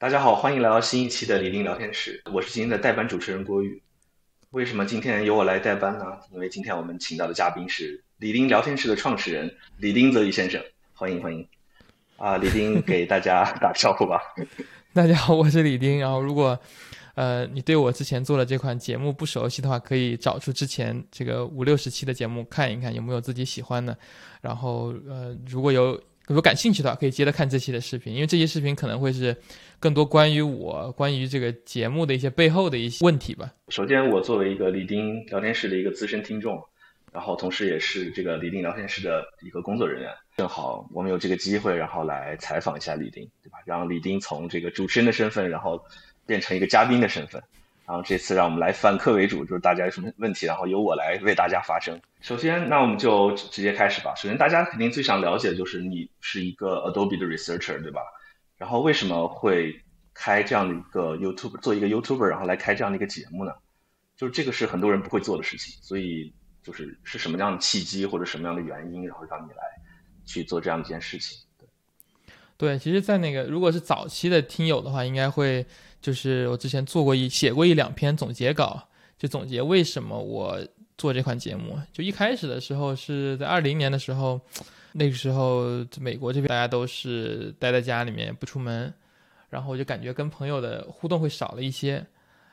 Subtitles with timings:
[0.00, 3.82] 大家好，欢迎来到新一期的李丁聊天室，我是今天的代班主持人郭宇。
[4.48, 6.06] 为什么今天由我来代班呢？
[6.32, 10.58] 因为今天我们请到的嘉宾是李丁聊天室的创始人李丁泽宇先生，
[10.94, 11.46] 欢迎欢迎。
[12.16, 14.18] 啊，李丁给大家打个招呼吧。
[14.94, 16.00] 大家好，我是李丁。
[16.00, 16.58] 然后如果
[17.14, 23.94] 呃你对我之前做的这款节目不熟悉的话，可以找出之前这个五六十期的节目看一看，有没有自己喜欢的。
[24.40, 29.36] 然后呃如果有如果感兴趣的话，可以接着看这期的视频，因为这些视频可能会是。
[29.80, 33.50] 更多关于我关于这个节目的一些背后的一些问题吧。
[33.68, 36.62] 首先，我作为一个李丁聊天室的一个资深听众，
[37.10, 43.56] 然后同时也是这个李丁聊天室的一个工作人员，正好我们有这个机会，然后来采访一下李丁，对吧？
[43.64, 45.82] 让李丁从这个主持人的身份，然后
[46.26, 47.42] 变成一个嘉宾的身份。
[47.90, 52.00] 然后这次让我们来反客为主，就是大家有什么问题，然后由我来为大家发声。
[52.20, 54.14] 首先，那我们就直接开始吧。
[54.14, 58.00] 首先，大家肯定最想了解的就是你是一个 Adobe 的 researcher，对吧？
[58.56, 59.74] 然后为什么会
[60.14, 63.52] 开这样的一个 YouTube 做一个 YouTuber，然后来开这样的一个节目呢？
[64.16, 69.64] 就是这个是很多人不会做的事情，所以就是是什么样的契机或者什么样的原因，然后让你来
[70.24, 71.36] 去做这样一件事情？
[71.58, 71.66] 对，
[72.56, 75.66] 对，其实，在那个如果是早期的听友的话，应该会
[76.00, 78.82] 就是我之前做过一写过一两篇总结稿，
[79.18, 80.58] 就总结为什么我
[80.96, 81.78] 做这款节目。
[81.92, 84.40] 就一开始的时候是在二零年的时候。
[84.92, 88.92] 那个时候，美国这边大家都是待在家里面不出门，
[89.48, 92.04] 然后我就感觉跟朋友的互动会少了一些。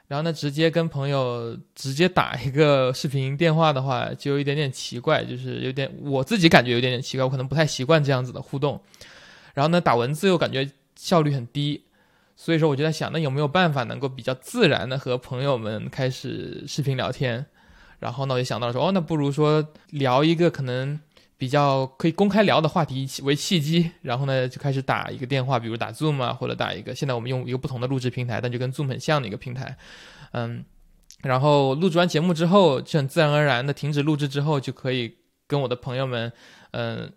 [0.07, 8.79] 然后呢，直接跟朋友直接打一个视频电话的话，就有一点点奇怪，就是有点我自己感觉有点点奇怪，我可能不太习惯这样子的互动。
[9.55, 11.81] 然后呢，打文字又感觉效率很低，
[12.37, 17.45] 所以说我就在想，那有没有办法能够比较自然的和朋友们开始视频聊天？
[17.99, 20.97] 然后呢，我就想到说，哦，那不如说聊一个可能。
[21.39, 29.77] 比较可以公开聊的话题为契机，然后呢就开始打一个电话，比如打 Zoom 啊，或者打一个现在我们用一个不同的录制平台，但就跟 Zoom 很像的一个平台，
[30.31, 30.65] 嗯，
[31.21, 35.15] 然后录制完节目之后，就很自然而然的停止录制之后，就可以
[35.45, 36.33] 跟我的朋友们，
[36.71, 37.13] 嗯，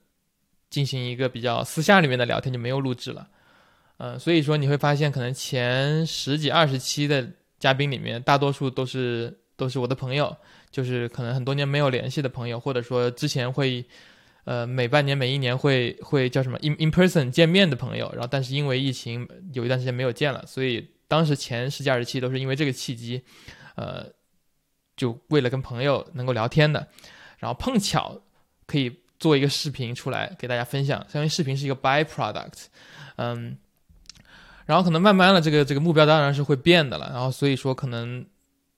[0.68, 3.26] 进行一个比较私下里面的聊天，就没有录制了，
[4.02, 7.28] 嗯，所以说你会发现，可能前十几二十期的
[7.58, 10.34] 嘉宾里面，大多数都是都是我的朋友，
[10.70, 13.84] 就是可能很多年没有联系的朋友，或者说之前会。
[14.44, 23.22] 呃，每半年、每一年会会叫什么 in in person 见面的朋友，然后但是因为疫情有一段时间没有见了，所以当时前十几二十期都是因为这个契机，
[23.76, 24.06] 呃，
[24.96, 26.88] 就为了跟朋友能够聊天的，
[27.38, 28.18] 然后碰巧
[28.66, 32.64] 可以做一个视频出来给大家分享，相当于视频是一个 by product，
[33.16, 33.56] 嗯，
[34.70, 38.24] 然后可能慢慢的这个这个目标当然是会变的了，然后所以说可能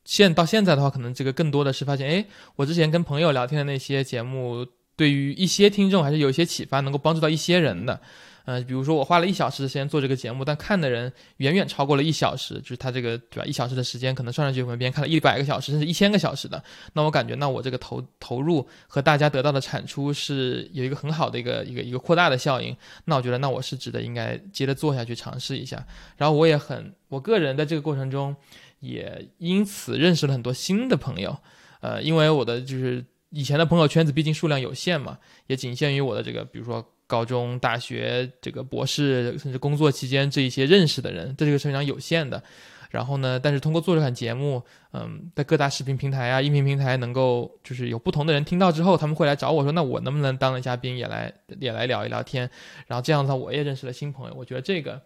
[0.04, 2.25] 现到现在的话，可能这个更多的是发现，哎，
[2.56, 4.66] 我之前跟朋友聊天的那些节目。
[4.94, 7.98] 对于一些听众还是有一些启发，能够帮助到一些人的。
[8.44, 13.44] 嗯，比如说我花了一小时的时间做这个节目，但看的人远远超过了一小时，就是他这个对吧？
[13.44, 16.62] 一小时的时间可能算上去，我们别人看了一百个小时，甚至一千个小时的。
[16.92, 22.76] 那我感觉，那我这个投投入和大家得到的产出是有一个很好的一个一个一个扩大的效应。
[23.04, 25.86] 那我觉得，那我是值得应该接着做下去，尝试一下。
[26.16, 28.34] 然后我也很，我个人在这个过程中
[28.81, 31.38] 也因此认识了很多新的朋友。
[31.81, 33.04] 呃，因为我的就是。
[33.34, 35.16] 以前的朋友圈子毕竟数量有限嘛，
[35.47, 42.42] 也仅限于我的这个，比如说高中、大学、这个博士，甚至工作期间这一些认识的人，这个是非常有限的。
[42.90, 44.62] 然后呢，但是通过做这款节目，
[44.92, 51.30] 嗯，在各大视频平台啊、音频平台能够就是有不同的人听到之后，他们会来找我说，那我能不能当了嘉宾也来
[51.60, 52.48] 也来聊一聊天？
[52.86, 54.98] 然后这样的话我也认识了新朋友，我觉得这个，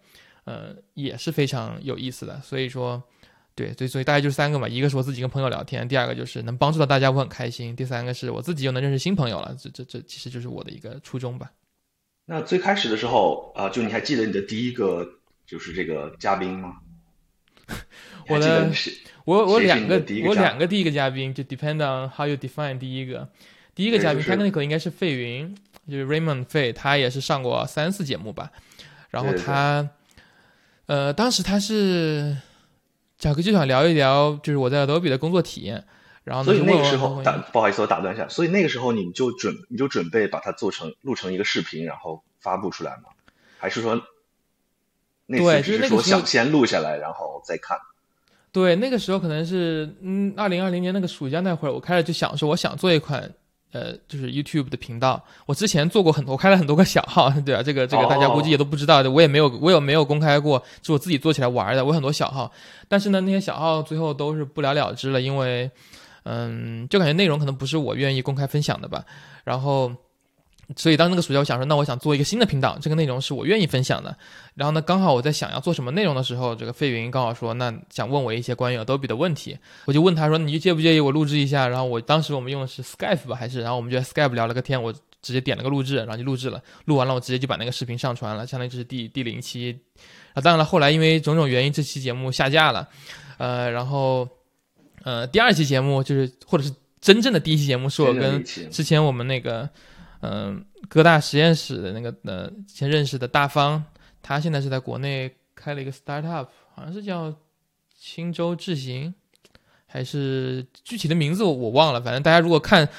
[0.45, 2.39] 呃，也是非常有意思的。
[2.41, 3.03] 所以说。
[3.57, 11.51] 对，所以所以大概就是三个嘛，一个是我自己跟朋友聊天，第二个就是能帮助到大家，我很开心，第三个是我自己又能认识新朋友了，这这这其实就是我的一个初衷吧。
[12.27, 15.07] 那最开始的时候啊，就你还记得你的第一个
[15.47, 16.75] 就是这个嘉宾吗？
[18.29, 18.69] 我的
[19.25, 19.95] 我我两个
[20.27, 23.27] 我两个第一个嘉宾就 depend on how you define 第一个
[23.73, 25.55] 第一个嘉宾，technical 应该是费云，
[25.89, 28.51] 就是 Raymond 费，他也是上过三次节目吧，
[29.09, 29.89] 然后他
[30.85, 32.37] 呃当时他是。
[33.19, 35.83] 贾哥就想聊一聊，就是我在 Adobe 的工作体验。
[36.27, 38.27] 然后所以那个时候打不好意思，我打断一下。
[38.27, 43.03] 所以那个时候你们就准你就准备把它做成录成一个视频，然后发布出来吗？
[43.57, 44.01] 还是说
[45.25, 47.77] 那对，就是说想先录下来，然后再看？
[48.51, 53.33] 对，那个时候可能是嗯，二零二零年那个暑假那会儿，我开始就想说，我想做一款。
[53.73, 61.83] 呃，就是 YouTube 的频道，我之前做过很多，我开了很多个小号，对啊，这个这个大家估计也都不知道的，我也没有，我也没有公开过，是我自己做起来玩的。
[61.83, 62.49] 我很多小号，
[62.87, 65.69] 但是呢，那些小号最后都是不了了之了，因为，
[66.29, 69.05] 嗯，就感觉内容可能不是我愿意公开分享的吧。
[69.45, 69.89] 然后，
[70.75, 74.13] 所以当那个暑假，我想说，那我想做一个新的频道，这个内容是我愿意分享的。
[74.53, 81.65] 然后呢，刚好我在想要做什么内容的时候，这个费云刚好说，那想问我一些关于 Adobe 的问题，我就问他说，你介不介意我录制一下？
[81.65, 83.61] 然后我当时我们用的是 Skype 吧，还是？
[83.61, 84.91] 然后我们就在 Skype 聊了个天，我
[85.21, 86.61] 直接点了个录制，然后就录制了。
[86.85, 89.79] 录完了，我直接就把那个视频上传了，相当于这是第第零期。
[90.33, 92.87] 啊，当然了，后来因为种种原因，这期节目下架了。
[93.37, 94.27] 呃，然后，
[95.07, 99.69] 呃，第二期节目就是，或者是真正的第一期节目，是我跟之前我们那个。
[100.19, 103.83] 嗯，哥大实验室的那个呃，前认识的大方，
[104.23, 107.31] 他现在是在国内开了一个 startup，好像是叫
[107.95, 109.13] 青州智行，
[109.85, 112.01] 还是具体的名字我我忘了。
[112.01, 112.89] 反正大家如果看，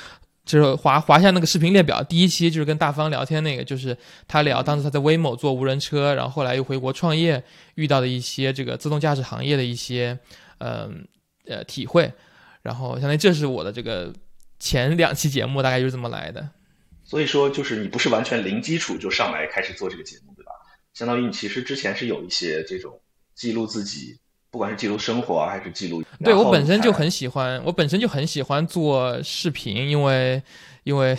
[0.45, 7.43] 就是滑滑下那个视频列表，第一期就是跟大方聊天那个，就是他聊当时他在威某做无人车，然后后来又回国创业，
[7.75, 10.17] 遇到的一些这个自动驾驶行业的一些
[10.59, 10.91] 嗯呃
[11.65, 12.13] 体会，
[12.63, 14.13] 然后相当于这是我的这个
[14.59, 16.49] 前两期节目，大概就是这么来的。
[17.05, 20.53] 所以说，就是你不是完全零基础就上来开始做这个节目，对吧？
[20.93, 23.01] 相当于你其实之前是有一些这种
[23.35, 24.19] 记录自己，
[24.51, 26.03] 不管是记录生活啊，还是记录。
[26.23, 30.43] 对我本身就很喜欢，我本身就很喜欢做视频，因为
[30.85, 31.17] 因为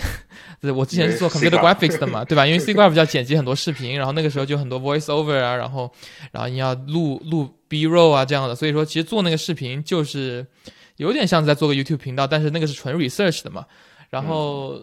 [0.76, 2.46] 我之前是做 computer graphics 的嘛，对吧？
[2.46, 5.92] 因为 C graph 要剪辑很多视频，然后那个时候就很多 voice over 啊，然后
[6.32, 10.46] 然后你要录录 B roll 啊这样的，所以说其实做那个视频就是
[10.98, 13.66] 有点像在做个 YouTube 频道，但是那个是纯 research 的嘛，
[14.10, 14.82] 然后。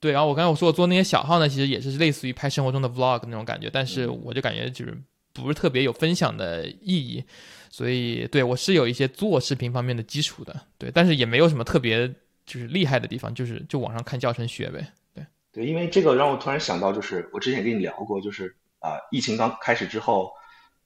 [0.00, 4.94] 对，然后我刚才我说我做那些小号呢，其实也是类似于拍生活中的 vlog 那种感觉，但是我就感觉就是
[5.32, 7.24] 不是特别有分享的意义，
[7.70, 12.06] 所以对我是有一些做视频方面的基础的，对，但是也没有什么特别
[12.44, 15.24] 就是厉害的地方，就是就网上看教程学呗，对。
[15.50, 20.30] 对，因为这个让我突然想到，就是我之前跟你聊过，就是啊，疫情刚开始之后，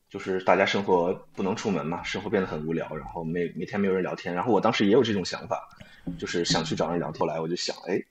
[0.09, 5.69] 就是大家生活不能出门嘛，生活变得很无聊，然后每每天没有人聊天，然后我当时也有这种想法，
[6.19, 8.03] 就是想去找人聊天，后来我就想，哎。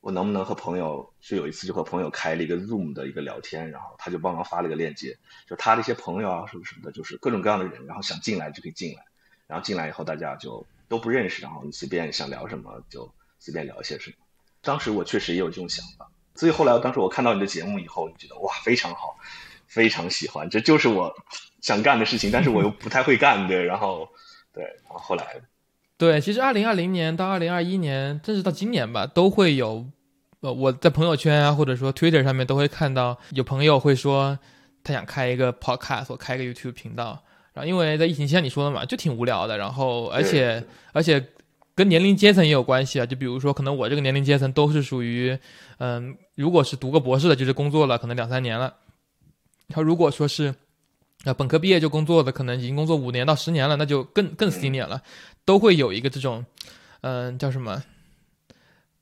[0.00, 1.12] 我能不能和朋友？
[1.20, 9.02] 就有一次就和朋友开了一个 Zoom 的一个聊天，然后他就帮忙发了一个链接，就他的一些朋友啊什么什么的，就是各种各样的人，然后想进来就可以进来，
[9.48, 14.16] 然后进来以后大家就都不认识，然后你随便想聊什么就随便聊一些什么。
[14.62, 19.18] 当时我确实也有这种想法，所以后来当时我看到你的节目以后，就觉得哇非常好，
[19.68, 21.14] 非常喜欢，这就是我
[21.60, 24.08] 想干的事情，但是我又不太会干，对，然后
[24.52, 25.24] 对，然后后来。
[25.96, 29.84] 对，其实二零二零年到二零二一年，甚至到今年吧，都会有，
[30.40, 34.38] 呃，我在朋友圈啊，或者说 Twitter 上面都会看到有朋友会说
[34.84, 37.20] 他想开一个 Podcast 或开一个 YouTube 频道，
[37.52, 41.22] 然后因为在疫情期间你说的嘛，就挺无聊的，然后而且而且
[41.74, 45.36] 跟年龄阶层也有关系啊，就比如说可能我这个年龄阶层都是属于，
[45.78, 48.72] 嗯，如果是读个博士的，就是工作了可能两三年了，
[49.68, 50.54] 他如果说是。
[51.24, 55.02] 啊，本科毕业就工作的，可能已经工作五年到十年了，那就更更 senior 了，
[55.44, 56.46] 都会有一个这种，
[57.00, 57.82] 嗯，叫什么？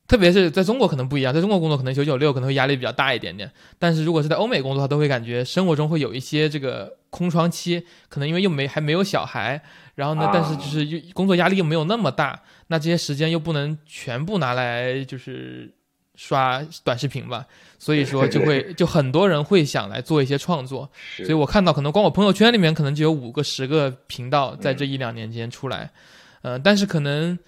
[0.08, 9.62] 特别是在中国可能不一样，在中国工作可能九九六可能会压力比较大一点点，但是如果是在欧美工作，他都会感觉生活中会有一些这个空窗期，可能因为又没还没有小孩，
[9.94, 15.75] 然后呢，但是就是又工作压力又没有那么大，那这些时间又不能全部拿来就是。
[16.16, 17.46] 刷短视频吧，
[17.78, 25.90] 所以说 就会就很多人会想来做一些创作，所以我看到可能光我朋友圈里面可能就有五个十个频道在这一两年间出来，
[26.42, 27.38] 呃，但是可能。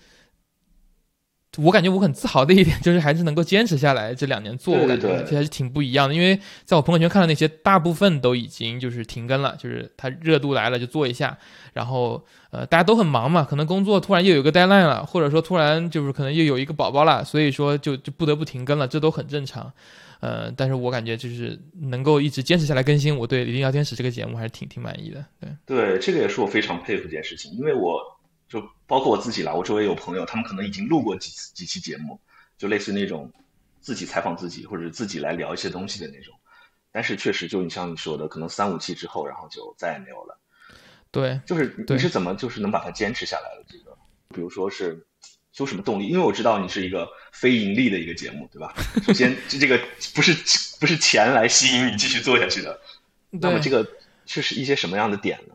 [1.56, 6.14] 我感觉我很自豪的一点 就是还是能够坚持下来这两年做，我感觉这还是挺不一样的。
[6.14, 11.36] 因为在我朋友圈看到那些大部分都已经就是停更了，就是它热度来了就做一下，
[11.72, 19.72] 然后呃大家都很忙嘛，可能工作突然又有个 deadline 了，或者说突然就是可能又有一个宝宝了，所以说就就不得不停更了，这都很正常。
[20.20, 25.24] 呃，但是我感觉就是能够一直坚持下来更新，我对《李丁聊天室》这个节目还是挺挺满意的。
[25.40, 28.00] 对对，这个也是我非常佩服一件事情，因为我。
[28.48, 32.18] 就包括我自己啦，我周围有朋友，他们可能已经录过几次几期节目，
[32.56, 33.30] 就类似那种
[33.82, 36.34] 自己采访自己或者自己来聊一些东西的那种。
[36.90, 40.40] 但是确实，就你像你说的，可能三五期之后，然后就再也没有了。
[41.10, 43.64] 对，就是你是怎么就是能把它坚持下来的？
[43.68, 43.96] 这个，
[44.34, 45.06] 比如说是
[45.56, 46.06] 有什么动力？
[46.06, 48.74] 因为我知道你是一个非盈利的一个节目，对吧？
[49.06, 49.78] 首先，这这个
[50.14, 50.32] 不是
[50.78, 52.78] 不是钱来吸引你继续做下去的。
[53.30, 53.86] 那么这个
[54.26, 55.54] 是是一些什么样的点呢？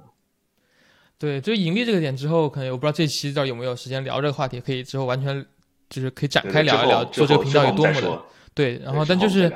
[1.20, 5.46] 对，就是盈利这个点之后，可能我不知道这期到有没有时间聊这个话题，可以之后完全
[5.90, 8.22] 就是可以展开聊一聊做这个频道有多么的
[8.54, 8.78] 对。
[8.84, 9.52] 然后，但就是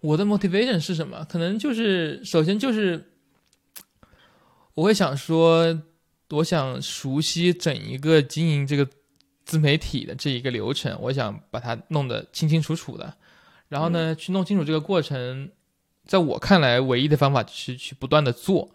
[0.00, 1.26] 我的 motivation 是什么？
[1.28, 3.09] 可能就是首先就是
[4.74, 5.82] 我会想说，
[6.30, 8.88] 我想熟悉整一个经营这个
[9.44, 13.16] 自媒体的这一个流程，我想把它弄得清清楚楚的。
[13.68, 15.50] 然后呢，去弄清楚这个过程，
[16.06, 18.70] 在我看来，唯一的方法是去不断的做。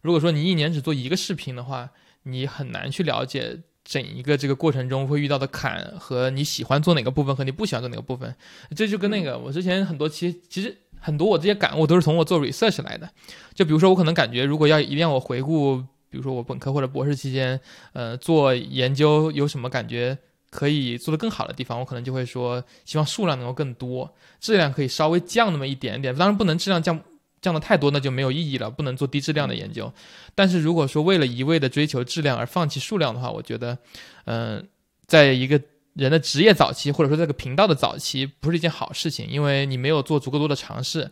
[0.00, 1.90] 如果说你一年只做一个视频的话，
[2.24, 8.34] 你很难去了解整一个这个过程中会遇到的坎和你喜欢做哪个部分和你不喜欢做哪个部分，
[8.74, 10.76] 这就跟那个我之前很多期其实
[11.06, 13.08] 很多我这些感悟都是从我做 research 来的。
[13.54, 15.76] 就比如说我可能感觉如果要一定要我回顾，
[16.10, 17.60] 比如说我本科或者博士期间，
[17.92, 20.18] 呃，做研究有什么感觉
[20.50, 27.00] 可以做得更好的地方，我可能就会说希望数量能够更多，质量可以稍微降那么一点点，当然不能质量降。
[27.42, 29.92] 降的太多，那就没有意义了，不能做低质量的研究。
[30.34, 33.78] 但是如果说为了一味的追求质量而放弃数量的话，我觉得，
[34.24, 34.66] 嗯，
[35.06, 35.60] 在一个
[35.96, 41.10] 人的职业早期，或者说这个频道的早期，不是一件好事情，因为你没有做足够多的尝试。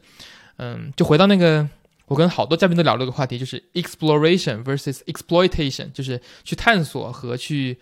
[0.58, 1.68] 嗯，就回到那个，
[2.06, 7.78] 我跟好多嘉宾都聊了个话题，就是 exploration versus exploitation，就是去探索和去。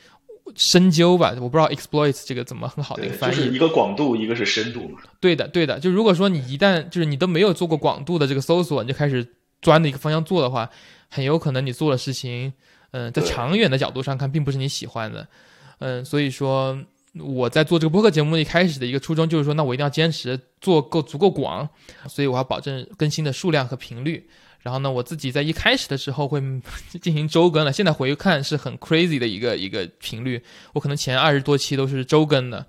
[0.57, 4.99] 深究吧，我不知道 exploit 这个怎么很好的一个翻译，一个广度，一个是深度嘛。
[5.21, 5.79] 对的，对的。
[5.79, 9.27] 就如果说你一旦就是你都没有做过广度的这个搜索，你就开始
[9.63, 10.69] 钻的一个方向做的话，
[11.09, 12.53] 很有可能你做的事情，
[12.91, 15.27] 嗯，在长远的角度上看，并不是你喜欢的。
[15.79, 16.77] 嗯，所以说
[17.21, 21.69] 我在做这个播客节目一开始的一个初衷就是说，那我一定要坚持做够足够广，
[22.09, 24.29] 所以我要保证更新的数量和频率。
[24.61, 26.41] 然后呢，我自己在一开始的时候会
[27.03, 30.41] 进行周更了，现在回看是很 crazy 的一个一个频率，
[30.73, 32.65] 我可能前二十多期都是周更的，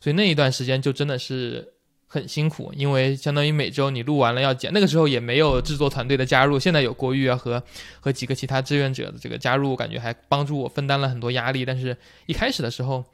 [0.00, 1.72] 所以那一段时间就真的是
[2.08, 7.62] 很辛苦，因为相当于每周你录完了要剪，那个时候也没有制作团队的加入，现在有国玉啊和
[8.00, 13.04] 和几个其他志愿者的这个加入，感觉还帮助我分担了很多压力，但是一开始的时候，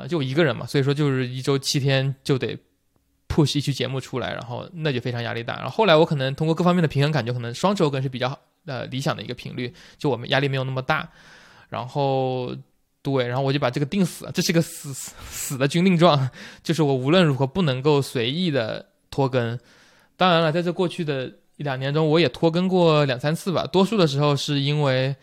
[0.00, 2.58] 呃，就我一个人嘛，所以说就是一周七天就得。
[3.30, 5.54] push 一期节目出来，然后那就非常压力大。
[5.56, 11.06] 然后后来我可能通过各方面的平衡，感觉可能双周更是比较呃理想的一个频率，就我们压力没有那么大。
[11.68, 12.56] 然后
[13.02, 16.28] 对，然后我就把这个定死了，这是个死死的军令状，
[16.62, 19.56] 就是我无论如何不能够随意的拖更。
[20.16, 25.14] 当然了，在这过去的一两年中，我也拖更过两三次吧，多数的时候是因为，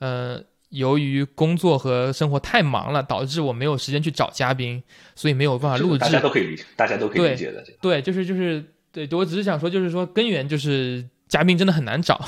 [0.00, 0.44] 嗯。
[0.74, 4.82] 由于工作和生活太忙了，导致我没有时间去找嘉宾，
[5.14, 5.98] 所以没有办法录制。
[5.98, 7.64] 大家都可以理解，大家都可以理解的。
[7.80, 8.62] 对，就是就是
[8.92, 12.20] 对，我只是想说，就是说根源就是嘉宾真的很难找，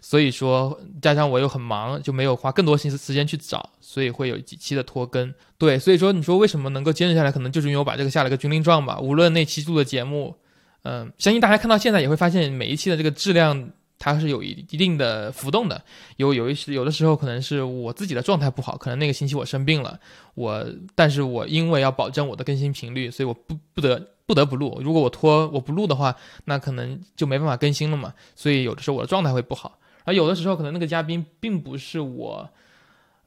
[0.00, 5.34] 所以说加上我又很忙，就没有花更多心思时间去找，所以会有几期的拖更。
[5.58, 9.00] 对，所以说你说为什么能够坚持下来，可能就是因为我把这个下了个军令状吧。
[9.00, 10.36] 无论那期录的节目，
[10.82, 13.70] 嗯，相信大家看到现在也会发现每一期的这个质量。
[13.98, 15.82] 它是有一一定的浮动的，
[16.16, 19.98] 有有一些有的时候可能是我自己的状态不好，可能那个星期我生病了，
[20.34, 20.64] 我
[20.94, 24.80] 但是我因为要保证我的更新频率，所以我不不得不得不录。
[24.82, 26.14] 如果我拖我不录的话，
[26.44, 28.14] 那可能就没办法更新了嘛。
[28.36, 32.48] 所以有的时候我的状态会不好，而有的时候可能那个嘉宾并不是我。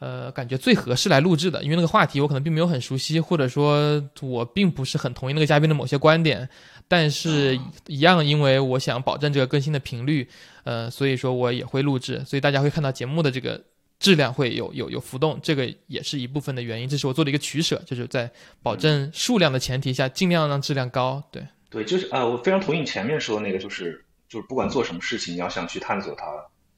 [0.02, 6.50] 呃，感觉最合适来录制的，因为那个话题我可能并没有很熟悉，或者说我并不是很同意那个嘉宾的某些观点，
[6.88, 7.56] 但是
[7.86, 10.28] 一样，因为我想保证这个更新的频率，
[10.64, 13.64] 呃，所以说我也会录制，所以大家会看到节目的这个
[14.00, 18.28] 质量会有有有浮动，这个也是一部分的原因，这是我做的一个取舍，就是在
[18.64, 21.22] 保证数量的前提下，尽量让质量高。
[21.32, 26.26] 对对，就是啊，我非常同意你前面说的那个，就是就是不管做什么事情，你要想去探索它。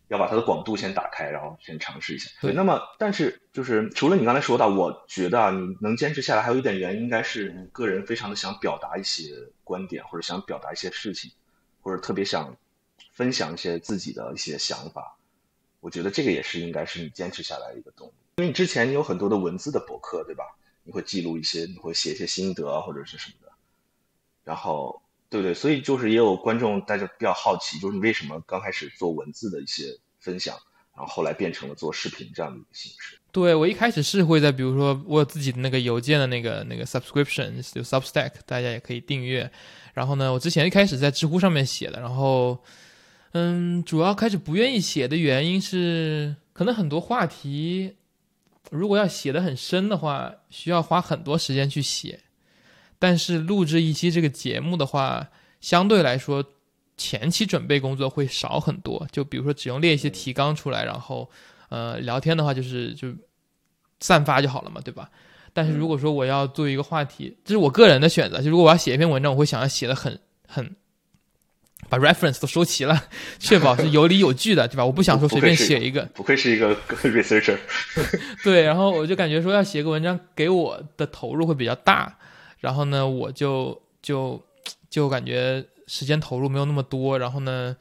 [0.09, 2.29] 要把它的广度先打开，然后先尝试一下。
[2.41, 9.31] 对，那么但是就是除了你刚才说到，我觉得啊，你能坚持下来，还有一点原因，应该是你个人非常的想表达一些
[9.63, 11.31] 观点，或者想表达一些事情，
[11.81, 12.55] 或者特别想
[13.11, 15.17] 分享一些自己的一些想法。
[15.79, 18.13] 我觉得这个也是应该是你坚持下来的一个动力。
[18.37, 20.43] 因为你之前你有很多的文字的博客，对吧？
[20.83, 23.51] 你会记录一些，你会写一些心得或者是什么的，
[24.43, 25.02] 然后。
[25.33, 29.85] 对对，所以就是也有观众大家比较好奇，就是你为什么刚开始做文字的一些
[30.19, 30.55] 分享，
[30.95, 33.17] 然后后来变成了做视频这样的一个形式？
[33.31, 39.51] 对我一开始是会在比如说我有自己的那个邮件的那个那个 subscription 就 Substack，大家也可以订阅。
[39.95, 42.63] 然后呢，我之前一开始在知乎上面写的，然后
[43.31, 47.95] 嗯，主要开始不愿意写的原因是，可能很多话题
[48.69, 52.19] 如果要写的很深的话，需要花很多时间去写。
[53.03, 55.27] 但是录制一期这个节目的话，
[55.59, 56.41] 相对来说
[56.95, 59.05] 前期准备工作会少很多。
[59.11, 61.29] 就比如说，只用列一些提纲出来，然后
[61.67, 63.13] 呃聊天的话，就是就
[63.99, 65.09] 散发就好了嘛，对吧？
[65.51, 68.41] 但是如果说我要做一个话题，这是我个人的选择。
[68.41, 70.17] 就如果我要写一篇文章，我会想要写的很
[70.47, 70.73] 很
[71.89, 73.03] 把 reference 都收齐了，
[73.37, 74.85] 确保是有理有据的，对吧？
[74.85, 76.03] 我不想说随便写一个。
[76.13, 77.57] 不愧是一个 researcher。
[78.45, 82.17] 对，然后我就感觉说要写个文章，给我的投入会比较大。
[82.63, 84.41] 然后呢，我就就
[84.89, 87.75] 就感觉时间投入没有那么多，然后呢，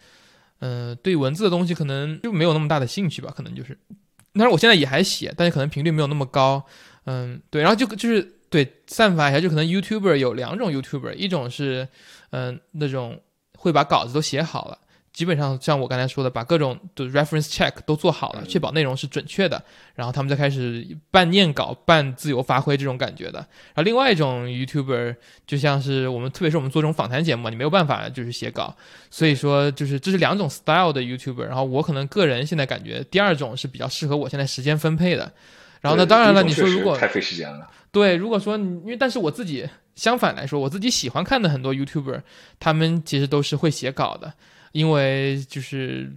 [0.58, 3.78] 嗯，对文字的东西可能就没有那么大的兴趣吧，可能就是，
[4.32, 6.64] 但是我现在也还写，但是可能频率没有那么高，
[7.04, 8.20] 嗯，对，然后就就是
[8.50, 11.86] 对散发一下，就可能 YouTuber 有两种 YouTuber，一种是
[12.30, 13.20] 嗯那种
[13.56, 14.78] 会把稿子都写好了，
[15.12, 19.62] 基本上像我刚才说的，把各种的 reference check 都做好了，确保内容是准确的，
[19.94, 23.38] 然后他们再开始半念稿半自由发挥这种感觉的。
[23.38, 25.16] 然后另外一种 YouTuber
[25.46, 28.74] 就像是我们，特别是我们做这种访谈节目，你没有办法就是写稿，
[29.10, 31.44] 所以说就是这是两种 style 的 YouTuber。
[31.44, 35.30] 然后我可能个人现在感觉第二种是比较适合我现在时间分配的。
[35.82, 42.22] 然后呢，当然了，你说如果太费时间了，对，如果说你因为但是我自己相反来说，我自己喜欢看的很多 YouTuber，
[42.58, 44.32] 他们其实都是会写稿的。
[44.72, 46.10] 因为就是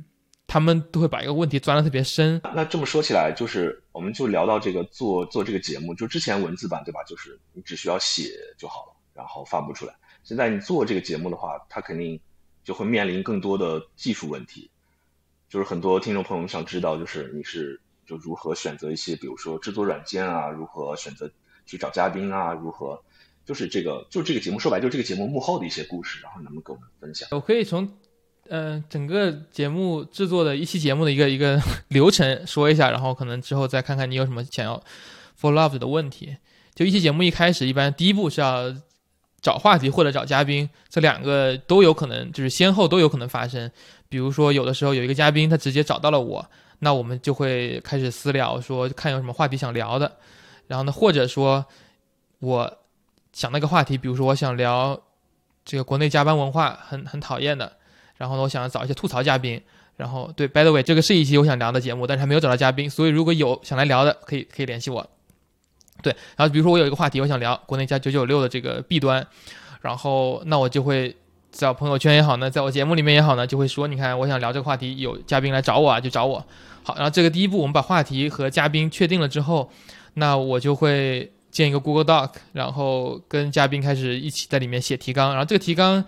[0.48, 2.42] 他们都会把一个问题钻得特别深。
[2.56, 7.04] 那这么说起来，就是我们就聊到这个做做这个节目，就之前文字版对吧？
[7.04, 9.94] 就是你只需要写就好了，然后发布出来。
[10.24, 12.20] 现在你做这个节目的话，它肯定
[12.64, 14.70] 就会面临更多的技术问题。
[15.50, 21.30] 就是很多听众朋友们想知道，就是你是就如何选择一些，比如说制作软件啊，如何选择
[21.66, 23.04] 去找嘉宾啊，如何
[23.46, 27.28] 就是这个就这个节目说白，就是这个节目幕后的一些故事，然后能不能跟我们分享？
[27.32, 27.88] 我可以从。
[28.50, 31.60] 嗯，整个节目制作的一期节目的一个一个
[31.90, 34.82] 流程说一下，然后可能之后再看看你有什么想要
[35.40, 36.38] follow up 的问题。
[36.76, 38.72] 就一期节目一开始，一般第一步是要
[39.42, 43.72] 找话题或者找嘉宾，这两个都有可能，就是先后都有可能发生。
[44.10, 46.46] 比如说有的时候有一个嘉宾他直接找到了我，
[46.80, 50.18] 那我们就会开始私聊，说看有什么话题想聊的。
[50.68, 51.66] 然后呢，或者说
[52.40, 52.78] 我
[53.34, 55.02] 想那个话题，比如说我想聊
[55.64, 57.78] 这个国内加班文化，很很讨厌的。
[58.18, 59.62] 然后呢，我想找一些吐槽嘉宾。
[59.98, 65.10] 然后对，by the way，这个是一期我想聊的节目，但是还没有找到嘉宾，所以如果有想来聊的，可以可以联系我。
[66.04, 69.26] 对，然后比如说我有一个话题，我想聊国内加九九六的这个弊端，
[69.80, 71.16] 然后那我就会
[71.50, 76.46] 在朋友圈也好呢，在我节目里面也好呢，就会说，你看我想聊这个话题，有嘉宾来找我啊，就找我。
[76.84, 79.72] 好，然后这个第一步，我们把话题和嘉宾确定了之后，
[80.16, 86.04] 那我就会建一个 Google Doc，然后跟嘉宾开始一起在里面写提纲，然后这个提纲。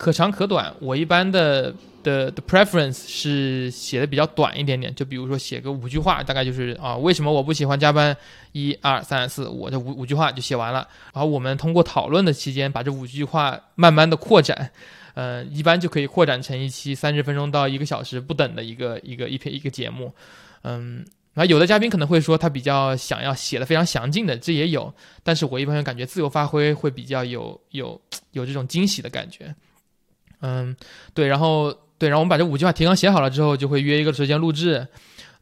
[0.00, 1.70] 可长可短，我一般的
[2.02, 8.16] 的的 preference 是写的比较短一点点，就比如说写个五句话，大概就是啊，为什么我不喜欢加班？
[8.52, 10.88] 一二三四，我这五五句话就写完了。
[11.12, 14.70] 然后我们通过讨论的期间，把这五句话慢慢的扩展，
[15.12, 20.10] 呃，一般就可以扩展成一期三十分钟到一个小时不等的一个一个一篇一个节目。
[20.62, 21.04] 嗯，
[21.34, 24.90] 然后有的嘉宾可能会说他比较想要写的非常详尽的，这也有，
[25.22, 28.00] 但是我一般感觉自由发挥会比较有有
[28.32, 29.54] 有这种惊喜的感觉。
[30.40, 30.74] 嗯，
[31.14, 34.86] 对，然后对，然后我们把这五句话提纲写好了之后，就会约一个时间录制，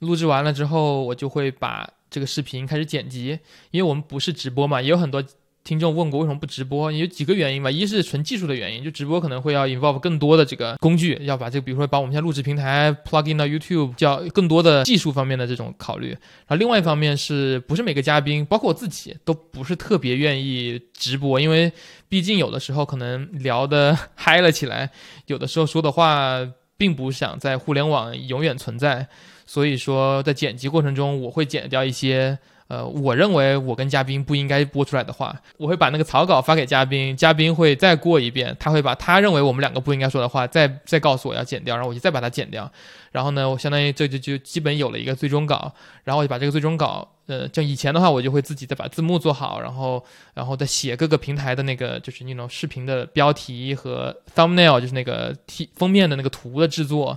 [0.00, 3.38] 录制完了之后，我就会把这个视频开始剪辑，
[3.70, 5.22] 因为我们不是直播嘛，也有很多。
[5.64, 6.90] 听众问过为什么不直播？
[6.90, 16.09] 有几个原因吧，一是纯技术的原因，就直播可能会要 involve 更多的这个工具，要把这个，比如说把我们现在录制平台 plug in 到 YouTube，叫更多的技术方面的这种考虑。
[16.09, 21.71] 然后另外一方面是不是每个嘉宾，包括我自己，都不是特别愿意直播，因为
[22.09, 24.90] 毕竟有的时候可能聊的嗨了起来，
[25.27, 29.07] 有的时候说的话并不想在互联网永远存在，
[29.44, 32.38] 所以说在剪辑过程中，我会剪掉一些。
[32.68, 42.70] 呃，我认为我跟嘉宾不应该播出来的话，我会把那个草稿发给嘉宾，嘉宾会再过一遍，他会把他认为我们两个不应该说的话再再告诉我要剪掉，然后我就再把它剪掉，
[43.11, 45.72] 然后呢，我相当于这就就基本有了一个最终稿，
[46.04, 50.04] 然后我就把这个最终稿，呃，像以前的话，我就会自己再把字幕做好，然后
[50.35, 55.35] 然后再写各个平台的那个就是那种视频的标题和 thumbnail，就是那个
[55.74, 57.16] 封面的那个图的制作，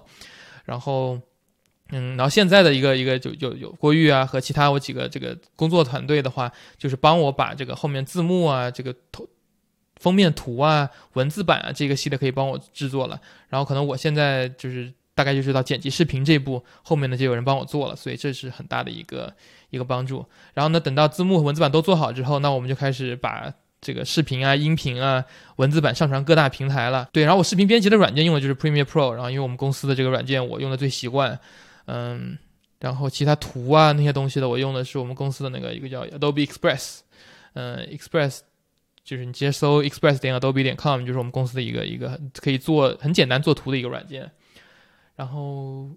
[0.64, 1.20] 然后。
[1.92, 9.28] 嗯，然后现在的一个一个就有有郭玉啊和其他我几个这个工作团队的话，就是帮我把这个后面字幕啊、这个头
[9.98, 13.20] 封面图啊、文字版啊这个系列可以帮我制作了。
[13.50, 19.32] 然后可能我现在就是大概就是到剪辑视频这一步，后面呢就有人帮我做了，所以这是很大的一个
[19.70, 20.26] 一个帮助。
[20.54, 25.26] 然后呢，等到字幕和文字版都做好之后，那我们就开始把这个视频啊、音频啊、
[25.58, 27.10] 文字版上传各大平台了。
[27.12, 31.38] 对，然后我视频编辑的软件用的就是 Premiere Pro，然后因为我们公司的这个软件我用的最习惯。
[31.86, 32.38] 嗯，
[32.80, 37.00] 然后其他图啊那些东西的，我用的是我们公司的那个一个叫 Adobe Express，
[37.54, 38.40] 嗯，Express
[39.04, 44.32] 就是你直接搜 Express 点 Adobe 点 com，就是我们公司的一个一个可以做很简单做图的一个软件。
[45.16, 45.90] 然后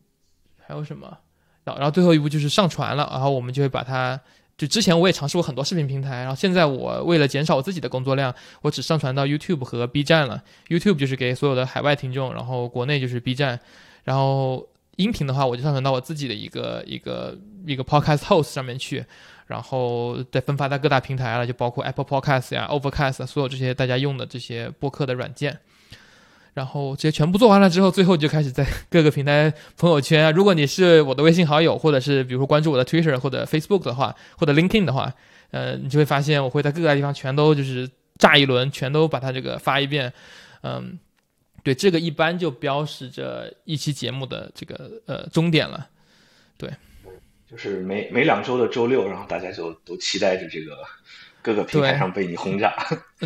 [0.66, 1.16] 还有什么？
[1.64, 4.20] 然然后最后一步就是上传了，然后我们就会把它，
[4.58, 10.42] 就之前我也尝试过很多视频平台，然后现在我为了减少我自己的工作量，我只上传到 YouTube 和 B 站了。
[10.68, 13.60] YouTube 就是给所有的海外听众，然后国内就是 B 站，
[14.02, 14.68] 然后。
[14.96, 19.04] 音频的话，我就上传到我自己的一个一个一个 Podcast Host 上面去，
[19.46, 25.58] 然后再分发到各大平台了，就包括 Apple Podcast 呀、Overcast 所有这些大家用的这些播客的软件。
[26.54, 30.32] 然后这些全部做完了之后，最后就开始在各个平台朋友圈。
[30.32, 35.12] 如果你是我的微信好友，或者是比如说关注我的 Twitter 或者 Facebook 的话，或者 LinkedIn 的话，
[35.50, 40.12] 呃，你就会发现我会在各个地方全都就是炸一轮，全都把它这个发一遍，
[40.62, 40.98] 嗯。
[41.64, 45.88] 对，这个一般就标示着一期节目的这个呃终点了。
[46.56, 46.70] 对，
[47.50, 50.76] 就是每每两周的周六，然后大家就都期待着这个
[51.42, 52.72] 各个平台上被你轰炸。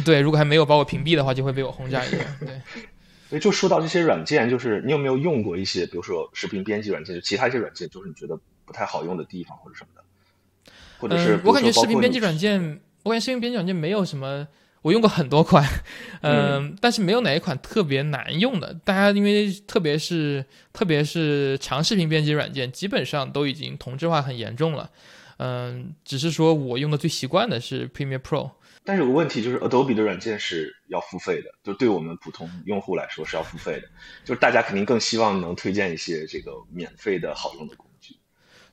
[0.05, 2.27] 对，如果还没有把我屏蔽的话，就会被我轰炸一遍。
[2.41, 2.63] 对。
[3.29, 14.49] 所以就说到这些软件，就是你有没有用过一些，比如说视频编辑软件，就其他一些软件，就是你觉得不太好用的地方或者什么的，或者是我感觉视频编辑软件，我感觉视频编辑软件没有什么，
[14.83, 15.67] 我用过很多款，
[16.23, 18.75] 嗯，但是没有哪一款特别难用的。
[18.85, 24.91] 大家因为特别是特别是长视频编辑软件，基本上都已经同质化很严重了，
[25.39, 28.53] 嗯，只是说我用的最习惯的是 Premiere Pro。
[28.85, 33.83] 但是有个问题就是 Adobe 的软件是要付费的，就对我们普通用户来说是要付费的。
[34.25, 38.17] 就是大家肯定更希望能推荐一些这个免费的好用的工具。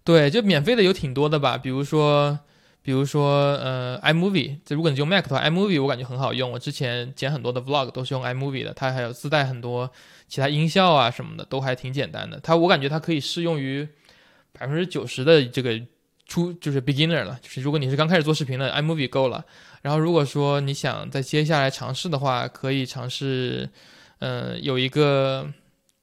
[0.06, 2.40] 对，就免费的有挺多的吧，比如说，
[2.86, 4.60] 比如说，呃，iMovie。
[4.64, 6.52] 这如果你用 Mac 的话，iMovie 我感觉很好用。
[6.52, 9.90] 我之前剪很多的 Vlog 都是用 iMovie 的，它还有自带很多
[10.28, 12.40] 其他音效啊什么的，都还挺简单的。
[12.42, 13.88] 它我感觉它可以适用于
[14.52, 15.82] 百分之九十的这个
[16.28, 19.44] 初就是 beginner 了，就是如果你是刚开始做视频的，iMovie 够了。
[19.82, 23.68] 然后，如果说你想在接下来尝试的话，可以尝试，
[24.20, 25.52] 嗯，有一个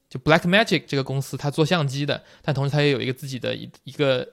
[0.09, 4.29] 就 Blackmagic 这个公司，它做相机的，但同时它也有一个自己的一一个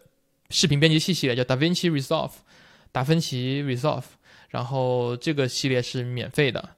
[0.50, 2.32] 视频编辑器系列，叫 DaVinci Resolve，
[2.92, 4.04] 达芬奇 Resolve。
[4.50, 6.70] 然后这个系列是免费的，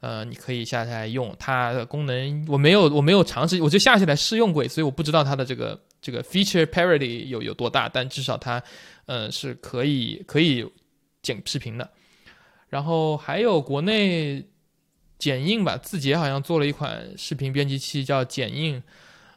[0.00, 1.32] 呃，你可以下下来用。
[1.38, 8.60] 它的功能我没有我没有尝试，我就下下来试用过，所以我不知道它的这个这个 feature parity 有有多大，但至少它，
[9.06, 10.68] 呃，是可以可以
[11.22, 11.88] 剪视频的。
[12.68, 14.44] 然后还有国内
[15.16, 18.82] 剪映吧，字节好像做了一款视频编辑器叫剪映，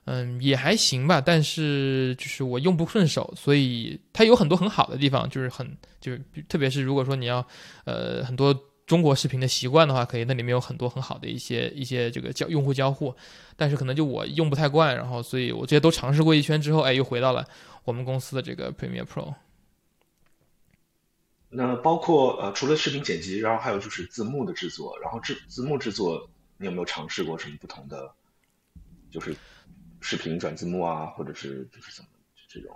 [0.06, 7.46] 嗯，也还行吧，但是就是我用不顺手，所以它有很多很好的地方，就是很就是特别是如果说你要
[7.86, 13.16] 呃很多中国视频的习惯的话，可以那里面有很多很好的一些一些这个交用户交互，
[13.56, 17.44] 但是可能就我用不太惯，然后所以我这些都尝试过一圈之后，哎，又回到了
[17.84, 19.34] 我们公司的这个 Premiere Pro。
[21.50, 28.14] 那包括呃，除了视频剪辑，然后还有就是字幕的制作，然后字字幕制作，你有没有尝试过什么不同的，
[29.10, 29.34] 就是
[30.06, 32.10] 视频转字幕啊，或者是就是怎么
[32.48, 32.70] 这种？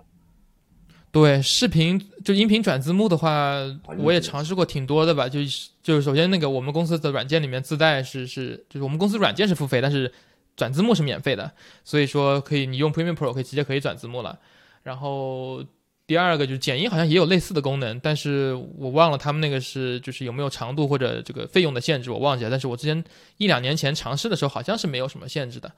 [1.12, 3.54] 对，视频就音频转字幕的话，
[3.98, 5.28] 我也尝试过挺多的吧。
[5.28, 10.12] 就是就是首先那个我们公司的软件里面自带是是，就是我们公司软件是付费，但是
[10.56, 11.52] 转字幕是免费的，
[11.84, 14.38] 所以说可以你用 Premiere Pro 可以直接可以转字幕了，
[14.82, 15.64] 然后。
[16.06, 22.50] 第二个就是剪映，好像也有类似的功能，但是我忘了他们那个是就是有没有长度或者这个费用的限制，我忘记了。
[22.50, 23.04] 但是我之前
[23.36, 25.70] 一两年前尝试的时候，好像是没有什么限制的。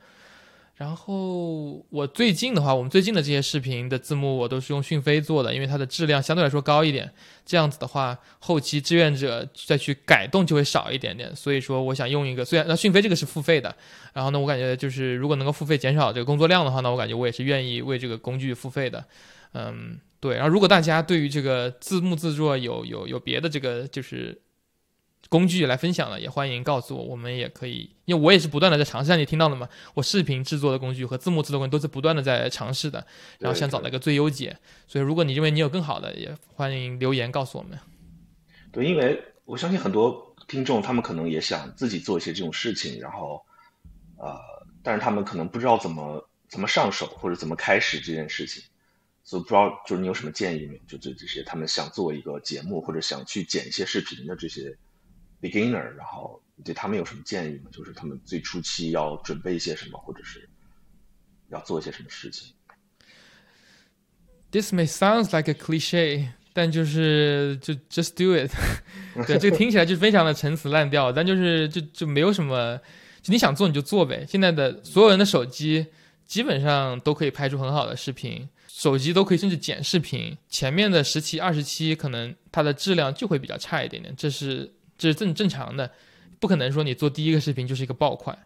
[0.74, 7.12] 然后我最近的话，我们最近的这些视频的字幕我都是用讯飞做的，因为它的质量相对来说高一点。
[7.44, 11.34] 这样子的话，后期志愿者再去改动就会少一点点。
[11.36, 13.74] 所以说，我想用一个，虽然那讯飞这个是付费的，
[14.12, 19.04] 然后呢，我感觉就是如果能够付费减少这个工作量的话，呢我感觉我也是愿意为这个工具付费的。
[19.52, 19.98] 嗯。
[20.22, 24.40] 对，然后如果大家对于这个字幕制作有有有别的这个就是
[25.28, 29.68] 工具来分享了，也欢迎告诉我，我们也可以，因为我也是不断的在尝试，你听到了吗？
[29.94, 33.06] 我视频制作的工具和字幕制作工具都是不断的在尝试的，
[33.38, 34.56] 然后想找到一个最优解。
[34.86, 37.78] 所以如果你认为你有更好的，也欢迎留言告诉我们。
[38.70, 43.42] 对，因为我相信很多听众他们可能也想自己做一些这种事情，然后
[44.18, 44.38] 呃，
[44.82, 48.62] 但是他们可能不知道怎么怎么上手或者怎么开始这件事情。
[49.24, 50.76] 所以不知道，就是你有什么建议没？
[50.86, 54.76] 就这这些，他们想做一个节目或者想去剪一些视频的这些
[55.42, 57.70] beginner，然后对他们有什么建议吗？
[57.70, 60.48] 就是他们最初期要准备一些什么，或者是
[61.50, 62.54] 要做一些什么事情
[64.52, 68.52] ？This may sounds like a cliche，但就是就 just do it。
[69.26, 72.78] 对，这个听起来就非常的陈词滥调，但就是就就没有什么，
[73.20, 74.24] 就你想做你就做呗。
[74.28, 75.86] 现在的所有人的手机
[76.24, 78.48] 基本上都可以拍出很好的视频。
[78.68, 85.90] 手机都可以，甚至剪视频，前面的十期、二十期，可能它的质量就会比较差一点点，这是这是正正常的，
[86.38, 88.38] 不可能说你做第一个视频就是一个爆款，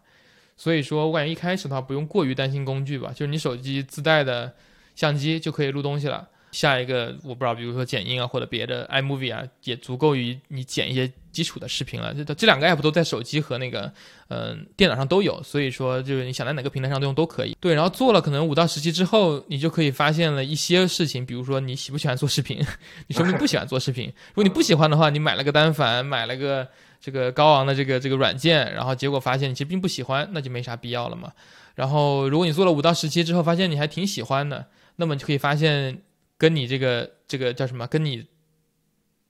[0.55, 4.51] 所以说我感觉一开始的话不用过于担心工具吧，就是你手机自带的
[4.95, 6.27] 相机就可以录东西了。
[6.51, 12.13] 下一个我不知道，比如说剪映啊，或者别的 iMovie 啊，也足够于你剪一些基础的视频了。
[12.13, 13.91] 这这两个 app 都在手机和那个
[14.29, 17.55] 嗯电脑上都有，所以说就是你想在哪个平台上用都可以。
[17.59, 22.65] 对，然后做了可能五到十期之后，你就可以发现了一些事情，比如说你喜不喜欢做视频，
[23.07, 24.05] 你说明不喜欢做视频。
[24.29, 26.67] 如果你不喜欢的话，你买了个单反，买了个
[27.01, 31.31] 这个高昂的这个这个软件，然后结果发现你其实并不喜欢，那就没啥必要了嘛。
[31.75, 36.01] 然后如果你做了五到十期之后，发现你还挺喜欢的，那么就可以发现。
[36.37, 37.87] 跟你这个这个叫什么？
[37.87, 38.27] 跟你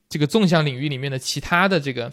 [0.09, 2.11] 这个纵向领域里面的其他的这个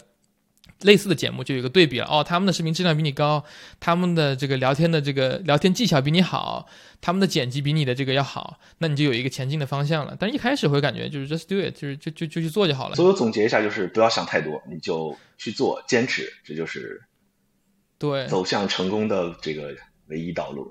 [0.81, 3.45] 类似的节目就有一个对比了哦，他们的视频质量比你高，
[3.79, 6.67] 他们的这个聊天的这个聊天技巧比你好，
[6.99, 10.17] 他们的剪辑比你的这个要好，那你就有一个前进的方向了。
[10.19, 12.95] 但一开始会感觉就是 just do it，就是就就就去做就好了。
[12.95, 17.01] 所以我总结一下，就是不要想太多，你就去做，坚持，这就是
[17.97, 19.73] 对走向成功的这个
[20.07, 20.69] 唯一道路。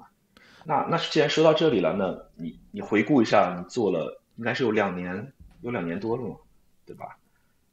[0.64, 6.36] 那那既然说到这里了，那你你回顾一下，你做了应该是有两年，有两年多了嘛，
[6.86, 7.18] 对吧？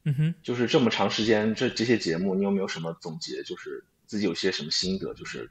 [0.03, 3.43] 嗯哼，就是这么长时间，这这些节目，你有没有什么总结？
[3.43, 5.13] 就是自己有些什么心得？
[5.13, 5.49] 就是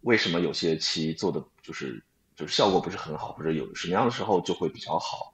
[0.00, 2.02] 为什么有些期做的就是
[2.34, 5.32] 就是效果不是很好，或者有什么样的时候就会比较好，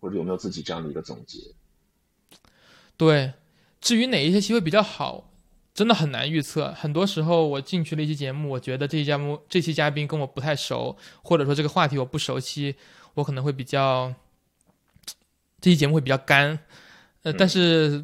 [0.00, 1.38] 或者有没有自己这样的一个总结？
[2.96, 3.34] 对，
[3.80, 5.32] 至于哪一些期会比较好，
[5.76, 6.72] 真的很难预测。
[6.72, 12.74] 很多时候我进去了一期节目，我觉得这期节目这期嘉宾跟我不太熟，或者说这个话题我不熟悉，
[13.12, 14.14] 我可能会比较
[15.60, 16.58] 这期节目会比较干。
[17.24, 18.00] 呃，但是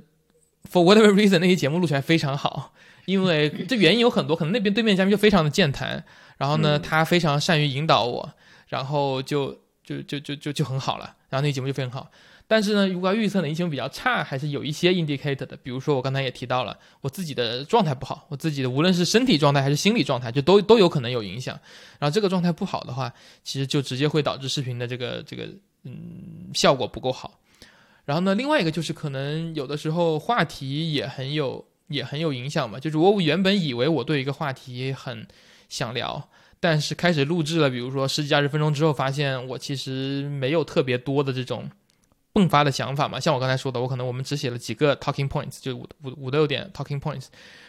[0.71, 2.75] for whatever reason 那期节目录起来非常好，
[3.07, 6.05] 因为这原因有很多，可能那边对面嘉宾就非常的健谈，
[6.37, 8.35] 然后呢，他非常善于引导我，
[8.69, 12.11] 然后就就就就就就很好了，然后那期节目就非常好。
[12.53, 21.59] 但是呢，如果要预测的英雄比较差，还是有一些 indicator 的，比如说我刚才也提到了，我自己的状态不好，我自己的无论是身体状态还是心理状态，就都都有可能有影响。
[21.99, 23.11] 然后这个状态不好的话，
[23.43, 25.49] 其实就直接会导致视频的这个这个
[25.85, 27.41] 嗯效果不够好。
[28.05, 32.79] 然后呢，另外一个就是可能有的时候话题也很有也很有影响嘛。
[32.79, 35.27] 就是我原本以为我对一个话题很
[35.71, 36.29] 想聊，
[36.61, 41.67] 但是开始录制了，比如说十几二十分钟之后，发现我其实没有特别多的这种
[42.35, 43.19] 迸发的想法嘛。
[43.19, 47.27] 像我刚才说的，我可能我们只写了几个 talking points，就五五五六点 talking points，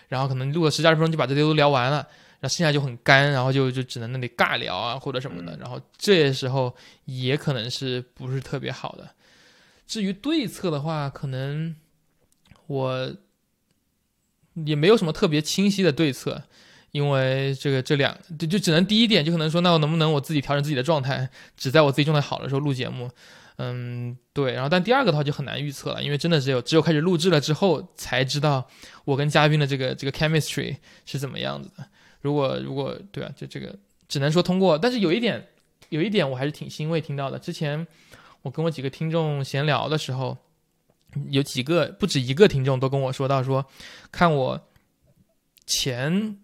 [0.07, 1.97] 然后可能录了十几二十分钟就把这些都聊完了，
[2.39, 5.57] 然后剩下就很干，然后就就只能那里尬聊啊或者什么的。
[5.57, 9.09] 然后这些时候也可能是不是特别好的。
[9.85, 11.75] 至于对策的话，可能
[12.67, 13.13] 我
[14.65, 16.41] 也没有什么特别清晰的对策，
[16.91, 23.09] 因为这个这两就就只能第一点就可能说，那我能不能我自己调整自己的状态，只在我自己状态好的时候录节目，
[23.57, 24.53] 嗯，对。
[24.53, 28.67] 然后但第二个的话就很难预测了，因为真的只有只有开始录制了之后才知道
[29.05, 31.85] 我跟嘉宾的这个这个 chemistry 是怎么样子的。
[32.21, 33.75] 如果如果对啊，就这个
[34.07, 34.77] 只能说通过。
[34.77, 35.47] 但是有一点
[35.89, 37.85] 有一点我还是挺欣慰听到的，之前。
[38.43, 40.37] 我跟我几个听众闲聊的时候，
[41.29, 43.65] 有几个不止一个听众都跟我说到说，
[44.11, 44.67] 看我
[45.65, 46.37] 前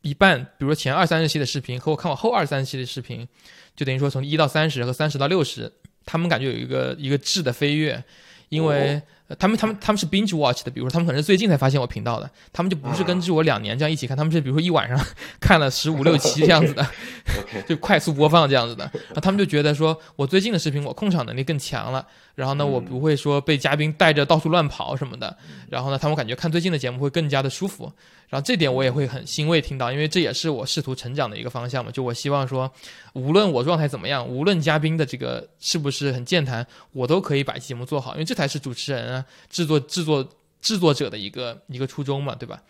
[0.00, 3.28] 一半，比如说前二三十期的视频，和我看我后二三十期的视频，
[3.76, 5.70] 就等于说从一到三十和三十到六十，
[6.04, 8.02] 他们感觉有一个一个质的飞跃，
[8.48, 9.00] 因为。
[9.38, 15.00] 他们他们他们是 binge watch 的，比如说他们可能是最近才发现我频道的，他们就不是跟着我两年这样一起看，他们是比如说一晚上
[15.40, 16.86] 看了十五六期 这样子的，
[17.66, 25.36] 就快速播放这样子的，然后他们就觉得说我最近的视频我控场能力更强了，然后呢我不会说被嘉宾带着到处乱跑什么的，
[25.70, 27.92] 然后呢他们感觉看最近的节目会更加的舒服。
[28.28, 31.90] 然后这点我也会很欣慰听到，因为这也是我试图成长的一个方向嘛。
[31.92, 32.68] 就我希望说，
[33.12, 40.28] 无论我状态怎么样，无论嘉宾的这个是不是很健谈，我都可以把节目做好，因为这才是主持人啊、制作、制作、
[40.60, 42.60] 制作者的一个一个初衷嘛，对吧？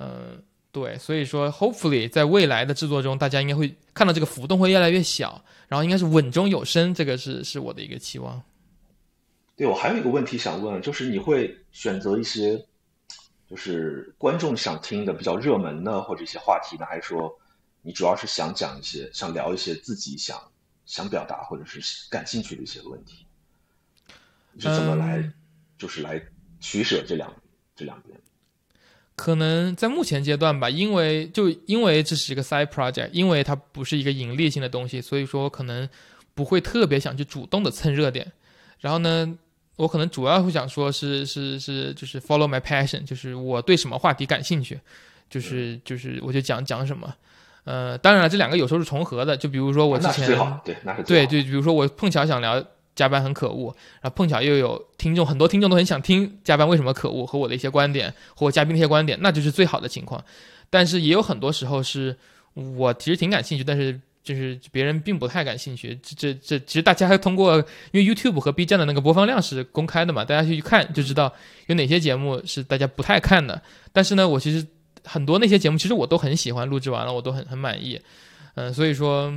[0.00, 0.98] 嗯，对。
[0.98, 8.42] 所以说，hopefully 在未来的制作中，大家应该会看到这个浮动会越来越小，然后应该是稳中有升，这个是是我的一个期望。
[9.60, 12.64] 对我还有一个问题想问，就是你会选择一些。
[13.46, 17.36] 就是观众想听的比较热门的或者一些话题呢，还是说
[17.82, 20.40] 你主要是想讲一些、想聊一些自己想
[20.86, 23.26] 想表达或者是感兴趣的一些问题？
[24.52, 25.28] 你是怎么来，
[25.76, 26.22] 就是来
[26.60, 27.34] 取舍这两
[27.74, 28.16] 这两边？
[29.16, 35.88] 可能在目前阶段吧，因为就因为这是一个 side project，因为它不是一个盈利性的东西，所以说可能
[36.34, 38.32] 不会特别想去主动的蹭热点。
[38.78, 39.36] 然后呢？
[39.80, 44.78] 我可能主要会想说，是是是，就是 follow my passion，就是我对什么话题感兴趣，
[45.30, 47.10] 就是就是我就讲讲什么。
[47.64, 49.34] 呃，当然了，这两个有时候是重合的。
[49.34, 50.28] 就比如说我之前
[50.62, 52.62] 对，那是对对，比如说我碰巧想聊
[52.94, 60.22] 加班很可恶，然后碰巧又有听众，很多听众都很想听加班为什么可恶和我的一些观点，和我嘉宾的一些观点，那就是最好的情况。
[60.68, 62.14] 但是也有很多时候是
[62.54, 63.98] 我其实挺感兴趣，但是。
[64.22, 67.56] 就是别人并不太感兴趣，这这这其实大家还通过，
[67.90, 71.32] 因为 YouTube 和 B 站的那个播放量是公开的嘛，大家去看就知道
[71.68, 73.60] 有哪些节目是大家不太看的。
[73.92, 74.66] 但是呢，我其实
[75.04, 77.98] 很多那些节目其实我都很喜欢，录制完了我都很很满意。
[78.56, 79.32] 嗯，所以说，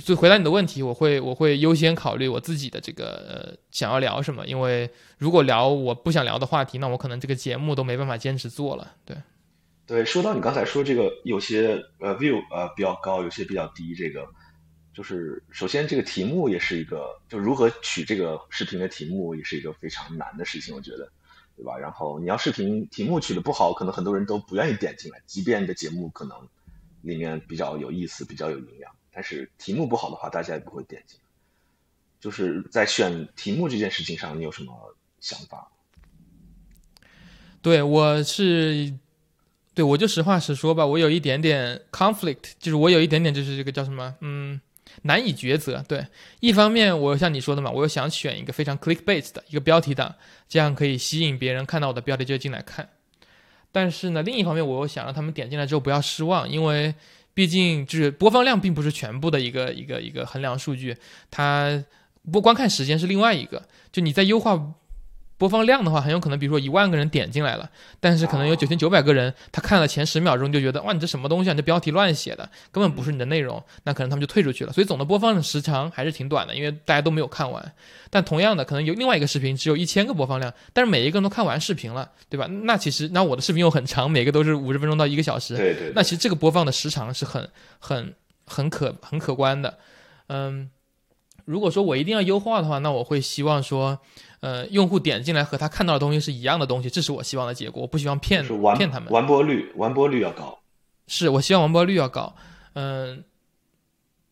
[0.00, 8.92] 所以回答你的问题，我会我会优先考虑我自己的这个呃想要聊什么，因为如果聊我不想聊的话题，那我可能这个节目都没办法坚持做了。
[9.04, 9.14] 对。
[9.86, 14.28] 对，说到你刚才说这个，有些呃 view 呃比较高，有些比较低，这个
[14.92, 21.08] 就是首先这个题目也是一个，就如何取这个视频的题目也是一个非常难的事情，我觉得，
[21.56, 21.78] 对吧？
[21.78, 26.36] 然后你要视频题目取得不好，可能很多人都不愿意点进来，即便你的节目可能
[27.02, 31.26] 里面比较有意思、比较有营养，但是题目不好的话，大家也不会点进来。
[32.18, 35.70] 就是在选题目这件事情上，你有什么想法？
[37.62, 38.92] 对我是，
[39.76, 44.60] 对我就实话实说吧，我有一点点 conflict，就是我有一点点就是这个叫什么，嗯。
[45.02, 45.84] 难以抉择。
[45.86, 46.06] 对，
[46.40, 50.14] 一方面我像你说的嘛，我又想选一个非常 clickbait 的一个标题党，
[50.48, 52.88] 这样可以吸引别人看到我的标题就进来看。
[53.70, 56.94] 但是呢，另一方面我又想让他们点进来之后不要失望，因为
[57.34, 60.96] 毕竟就是播放量并不是全部的一个一个一个衡量数据，
[61.30, 61.84] 它
[62.32, 63.68] 不观看时间是另外一个。
[63.92, 64.72] 就你在优化。
[65.38, 67.68] 播放量的话，很有可能，比如说一万个人点进来了，
[68.00, 71.52] 但是可能有九千九百个人，他看了前十秒钟就觉得，哇，你这什么东西啊？
[71.52, 74.72] 你这标题乱写的，根本不是你的内容，那可能他们就退出去了。
[74.72, 77.72] 所以总的播放时长还是挺短的，因为大家都没有看完。
[78.08, 82.46] 但同样的，可能有另外一个视频只有一千个播放量，但是每一个人都看完视频了，对吧？
[82.62, 85.92] 那其实那我的视频又很长，每个都是五十分钟到一个小时，对对。
[85.94, 87.46] 那其实这个播放的时长是很
[87.78, 88.14] 很
[88.46, 89.78] 很可很可观的。
[90.28, 90.70] 嗯，
[91.46, 93.98] 如果说我一定要优化的话，那我会希望说。
[94.40, 97.82] 呃，用户点进来和他看到的东西是一样的东西，这是我希望的结果。
[97.82, 99.10] 我不希望骗骗他们。
[99.10, 100.60] 完播率，完播率要高。
[101.08, 102.36] 是我希望完播率要高。
[102.74, 103.24] 嗯，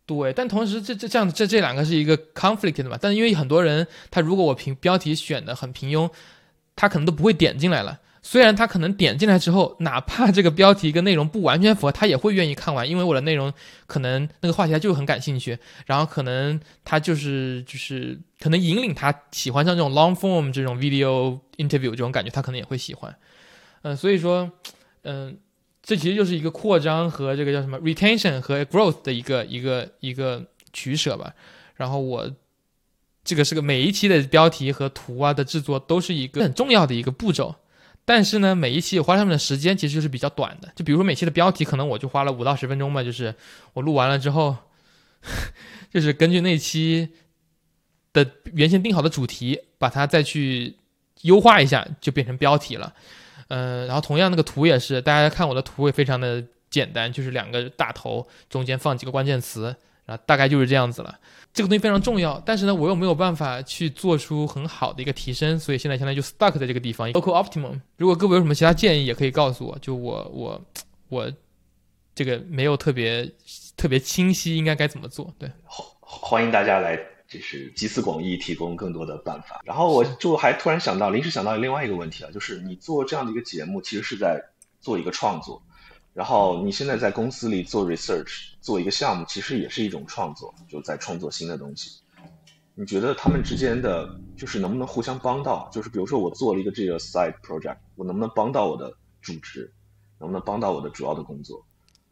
[0.07, 0.33] 对。
[0.35, 2.99] 但同时，这这这样这这两个是一个 conflict 的嘛？
[3.01, 6.09] 但是因为很多人，他如果我评标题选的很平庸，
[6.77, 7.99] 他可能都不会点进来了。
[8.27, 13.53] 虽然他可能点进来之后，哪怕这个标题跟内容不完全符合，他也会愿意看完，因为我的内容
[13.87, 23.15] 可能那个话题他就很感兴趣，然后可能他就是就是可能引领他喜欢上这种 long form 这种 video interview 这种感觉，他可能也会喜欢。
[23.83, 24.51] 嗯，所以说，
[25.03, 25.37] 嗯，
[25.83, 31.35] 这其实就是一个扩张和这个叫什么 retention 和 growth 的一个一个一个取舍吧。
[31.75, 32.33] 然后我
[33.23, 37.55] 这个是个每一期的标题和图啊的制作都是一个很重要的一个步骤。
[38.05, 40.71] 但是呢，每一期花上面的时间其实就是比较短的。
[40.77, 43.03] 就比如说每期的标题，可能我就花了五到十分钟吧。
[43.03, 43.35] 就是
[43.73, 44.57] 我录完了之后，
[45.91, 47.09] 就是根据那期
[48.13, 50.77] 的原先定好的主题，把它再去
[51.23, 52.93] 优化一下，就变成标题了。
[53.49, 61.19] 嗯，然后同样那个图也是，大家看我的图也非常的简单，就是两个大头中间放几个关键词，然后大概就是这样子了。
[61.53, 67.09] 这个东西非常重要，但是呢，我又没有办法去做出很好的一个提升，所以现在相当于就 stuck 在这个地方。
[67.13, 67.81] local optimum。
[67.97, 69.79] 如果各位有什么其他建议，也可以告诉我。
[69.81, 70.61] 就我我
[71.09, 71.33] 我
[72.13, 73.33] 这个没有特别
[73.77, 75.33] 特别清晰，应该该怎么做？
[75.39, 75.49] 对，
[76.01, 79.61] 欢迎大家来，就是集思广益，提供更多的办法。
[79.65, 84.43] 然后我就还突然想到，临时想到另外一个问题啊，就是你做这样的一个节目，其实是在
[84.81, 85.63] 做一个创作。
[86.15, 92.01] 然后你现在在公司里做 research，做一个项目，其实也是一种创作，就在创作新的东西。
[92.77, 95.69] 你觉得他们之间的就是能不能互相帮到？
[95.73, 99.73] 就是比如说我做了一个这个 side project，我能不能帮到我的主职？
[100.19, 101.65] 能不能帮到我的主要的工作？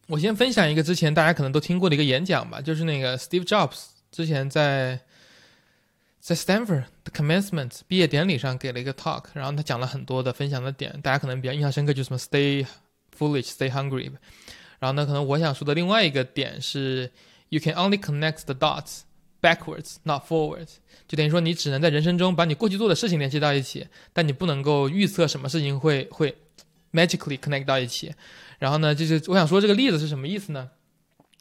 [0.08, 5.00] 我先分享一个之前大家可能都听过的一个演讲吧，就是那个 Steve Jobs 之前在
[6.18, 12.66] 在 Stanford 的 commencement 毕业典礼上给了一个 talk，然后他讲了很多的分享的点，大家可能比较印象深刻，就是什么 stay。
[13.18, 14.12] Foolish, stay hungry。
[14.78, 17.10] 然后呢，可能我想说的另外一个点是
[17.50, 19.00] ，You can only connect the dots
[19.40, 20.76] backwards, not forwards。
[21.06, 26.36] 就等于说，你只能在人生中把你过去做的事情联系到一起，但你不能够预测什么事情会会
[26.92, 28.12] magically connect 到一起。
[28.58, 30.70] 然后呢，就是我想说这个例子是什么意思呢？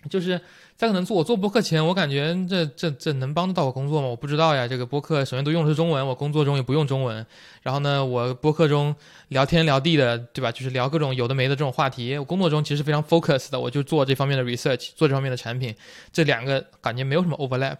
[0.10, 0.42] 就是
[0.82, 4.08] 在可能做我做播客前，我感觉这这这能帮得到我工作吗？
[4.08, 4.68] 我不知道呀。
[4.68, 7.24] 这个播客首先都用的是中文，我工作中也不用中文。
[7.62, 8.96] 然后呢，我播客中
[9.28, 10.52] 聊天聊地的，对吧？
[10.52, 12.18] 就是聊各种有的没的这种话题。
[12.18, 15.76] 我工作中其实非常 focus 的，我就做这方面的 research，做这方面的产品。
[16.12, 17.78] 这两个感觉没有什么 overlap。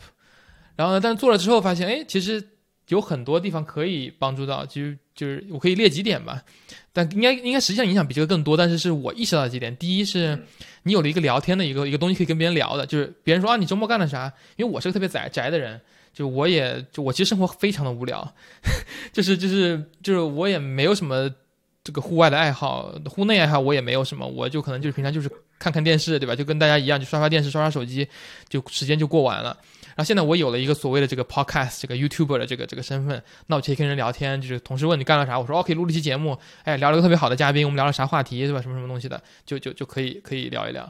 [0.76, 2.50] 然后呢，但做了之后发现，哎，其实
[2.92, 4.82] 有很多地方可以帮助到，就
[5.16, 6.44] 就是我可以列几点吧。
[6.92, 9.74] 但应该应该实际上影响比这个更多，但是是我意识到的几点。
[9.78, 10.38] 第一是，
[10.84, 14.32] 你有了一个聊天的一个一个东西可以跟别人聊的，就是别人说啊你周末干了啥？
[14.58, 15.80] 因为我是个特别宅宅的人，
[16.14, 18.36] 就我也就我其实生活非常的无聊，
[19.14, 21.34] 就是就是就是我也没有什么
[21.82, 26.36] 这个户外的爱好，户内爱好我也没有什么，我就可能就是平常就是看看电视，对吧？
[26.36, 28.06] 就跟大家一样，就刷刷电视，刷刷手机，
[28.50, 29.58] 就时间就过完了。
[30.02, 38.60] 然后现在我有了一个所谓的这个 podcast 这个 YouTuber 的这个这个身份，那我可以跟人聊天，就是同事问你干了啥，我说哦可以录了一期节目，哎聊了个特别好的嘉宾，我们聊了啥话题，是吧？
[38.60, 40.82] 什么什么东西的，就就就可以可以聊一聊。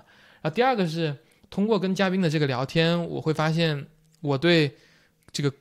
[0.41, 1.13] 然后第二个是
[1.49, 3.85] 通过跟嘉宾的这个聊天，我会发现
[4.21, 4.77] 我对
[5.33, 5.51] 这个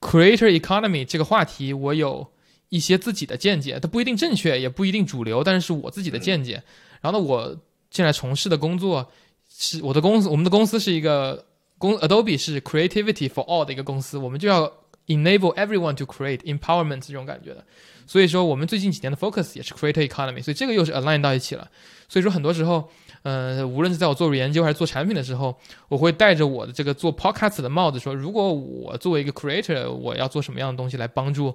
[0.00, 2.26] creator economy 这个话题，我有
[2.70, 6.64] 一些自己的见解，它不一定正确，也不一定主流，但是是我自己的见解。
[7.00, 7.56] 然后呢，我
[7.92, 9.12] 现在从事的工作
[9.48, 11.46] 是我的公司，我们的公司是一个。
[11.78, 14.66] 公 Adobe 是 Creativity for All 的一个公司，我们就要
[15.06, 17.64] enable everyone to create empowerment 这种感觉的。
[18.06, 21.70] 所以说，我们最近几年的 focus 也是 creator economy，所以这个又是 align 到一起了。
[22.08, 22.88] 所以说，很多时候，
[23.22, 25.58] 呃，无论是在我做研究还是做产品的时候，
[25.88, 31.54] 我会带着我的这个做 podcast 的帽子说，如果我作为一个 creator，我要做什么样的东西来帮助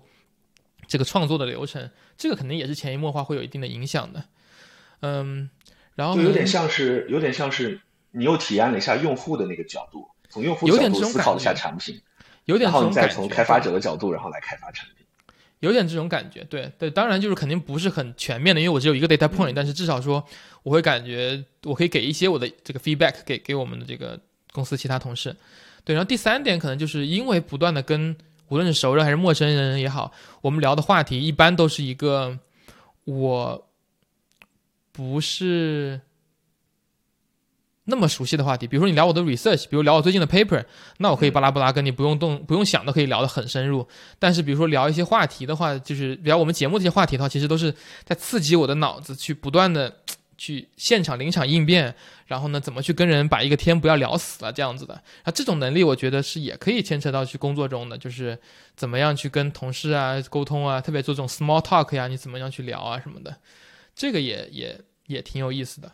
[0.87, 4.23] 这个创作的流程，这个肯定也是潜移默化会有一定的影响的。
[5.01, 5.49] 嗯，
[5.95, 12.01] 然后就有点像是，有点像是你又体验了一下用户的那个角度，从用户有角点这种感度思考了一下觉产品，
[12.45, 15.05] 有点然后你再这种感觉从开发者的角度，然后来开发产品。
[15.59, 20.21] 有点这种感觉，对对，当然就是肯定不是很全面的，因为我只有一个 data point，、嗯但是至少说
[20.63, 24.19] 我会感觉我可以给一些我的这个 feedback 给给我们的这个
[24.51, 25.33] 公司其他同事。
[25.85, 28.13] 对，然后第三点可能就是因为不断的跟
[28.49, 30.11] 无论是熟人还是陌生人也好，
[30.41, 32.37] 我们聊的话题一般都是一个
[33.05, 33.69] 我
[34.91, 36.01] 不是
[37.85, 40.63] 那么熟悉的话题，比如说你聊我的 research，比如聊我最近的 paper，
[40.99, 43.85] 那我可以巴拉巴拉跟你不用动不用想都可以聊得很深入。
[44.17, 47.75] 但是比如说聊一些话题的话，就是聊我们节目这些话题的话，其实都是
[48.05, 49.97] 在刺激我的脑子去不断的
[50.37, 51.93] 去现场临场应变，
[52.25, 54.93] 然后呢怎么去跟人把一个天不要聊死了这样子的。
[55.23, 58.39] 啊，这种能力我觉得是也可以牵扯到去工作中的，就是
[58.77, 63.35] 怎么样去跟同事啊沟通啊，特别做这种 small talk 呀，你怎么样去聊啊什么的，
[63.93, 65.91] 这个也也也挺有意思的。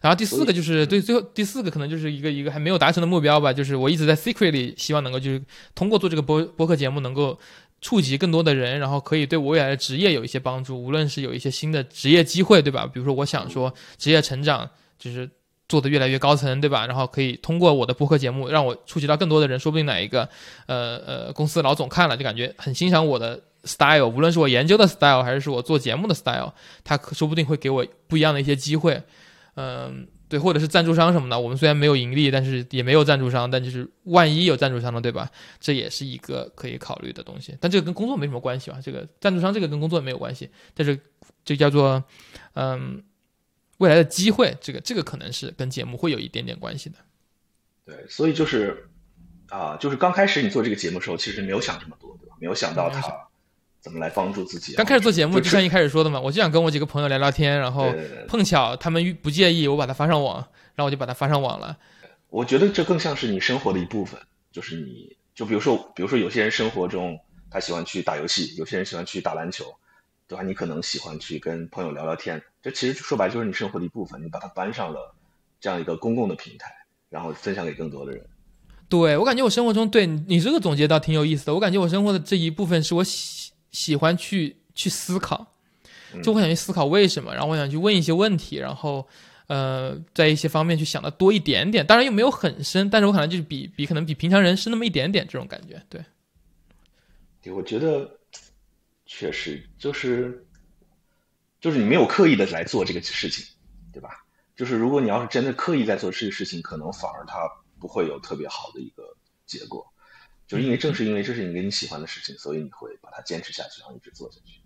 [0.00, 5.42] 然后第四个就是对，最后第四个可能就是一个一个还没有达成的目标吧，就是我一直在 secretly 希望能够就是
[5.74, 7.38] 通过做这个播播客节目能够
[7.82, 12.86] 触及更多的人，然后可以对我未来的职业有一些帮助，无论是有一些新的职业机会，对吧？
[12.86, 15.28] 比如说我想说职业成长，就是
[15.68, 16.86] 做得越来越高层，对吧？
[16.86, 20.26] 然后可以通过我的播客节目让我触及到更多的人，说不定哪一个
[20.66, 29.02] 呃呃公司老总看了就感觉很欣赏我的 style，无论是我研究的 style 还是我做节目的 style，他说不定会给我不一样的一些机会。
[29.60, 35.30] 嗯，对，或者是赞助商什么的，我们虽然没有盈利，但是也没有赞助商，但就是万一有赞助商了，对吧？
[35.58, 37.54] 这也是一个可以考虑的东西。
[37.60, 38.80] 但这个跟工作没什么关系吧？
[38.82, 40.98] 这个赞助商这个跟工作没有关系，但是
[41.44, 42.02] 这叫做
[42.54, 43.02] 嗯
[43.78, 46.96] 未来的机会，这个这个可能是跟节目会有一点点关系的。
[47.84, 48.88] 对，所以就是
[49.48, 52.36] 啊、就是刚开始你做这个节目的时候，其实没有想这么多，对吧？
[52.40, 53.00] 没有想到它
[53.80, 54.74] 怎么来帮助自己。
[54.74, 57.92] 刚开始做节目，就就像一开始说的嘛，我就想跟我几个朋友聊聊天，然后
[58.28, 60.36] 碰巧他们不介意，我把它发上网，
[60.74, 61.76] 然后我就把它发上网了。
[62.28, 64.20] 我觉得这更像是你生活的一部分，
[64.52, 67.18] 就是你就比如说，比如说有些人生活中
[67.50, 69.64] 他喜欢去打游戏，有些人喜欢去打篮球，
[70.28, 70.44] 对吧？
[70.44, 75.14] 你可能喜欢去跟朋友聊聊天，这其实说白就是你生活的一部分，你把它搬上了
[75.60, 76.70] 这样一个公共的平台，
[77.08, 78.24] 然后分享给更多的人。
[78.88, 81.54] 对我感觉我生活中，对你你这个总结倒挺有意思的。
[81.54, 83.39] 我感觉我生活的这一部分是我喜
[83.72, 85.46] 喜欢去去思考，
[86.22, 89.06] 就我想去思考为什么，然后我想去问一些问题，然后
[89.46, 95.82] 呃，在一些方面去想的多一点点，当然又没有很深，但是我可能就是比比可能比平常人深那么一点点这种感觉。
[95.88, 96.04] 对，
[97.42, 98.18] 对，我觉得
[99.06, 100.46] 确实就是
[101.60, 103.44] 就是你没有刻意的来做这个事情，
[103.92, 104.10] 对吧？
[104.56, 107.48] 就是如果你要是真的刻意在做这个事情，可能反而它
[107.78, 109.02] 不会有特别好的一个
[109.46, 109.86] 结果。
[110.50, 114.58] 就是因为正是因为这是你你喜欢的事情，所以你会把它坚持下去，然后一直做下去。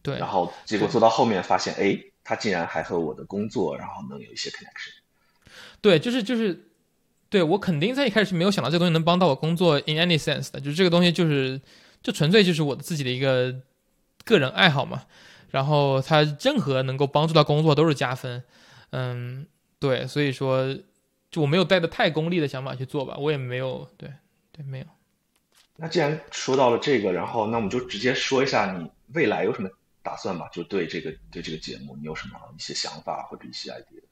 [0.00, 4.92] 对然，后结果做到后面发现，哎，它竟然还和我的工作，然后能有一些 connection。
[5.80, 6.70] 对，就是就是，
[7.28, 11.60] 对我肯定在一开始是没有想到这个东西能帮到我工作 in any sense 的，就是这个东西就是
[12.00, 13.56] 就纯粹就是我自己的一个
[14.24, 15.04] 个人爱好嘛。
[15.50, 18.44] 然后它任何能够帮助到工作都是加分，
[18.90, 19.48] 嗯，
[19.80, 20.78] 对，所以说
[21.28, 24.12] 就我没有带着太功利的想法去做吧，我也没有，对
[24.52, 24.86] 对，没有。
[25.80, 29.70] 那既然说到了这个，然后那我们就直接说一下你未来有什么
[30.02, 30.48] 打算吧？
[30.52, 34.02] 就对这个对这个节目，你有什么一些想法或者一些 idea？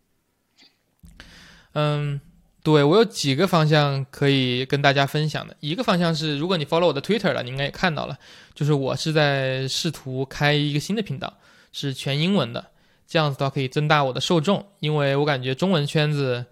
[1.73, 2.21] 嗯，
[2.63, 5.57] 对我有几个方向可以跟大家分享的。
[5.59, 8.17] 一个方向是，如果你 follow 我的 Twitter 了，你应该也看到了，
[8.55, 11.37] 就是我是在试图开一个新的频道，
[11.73, 12.71] 是全英文的，
[13.09, 14.65] 这样子的话可以增大我的受众。
[14.79, 16.47] 因为我感觉中文圈子，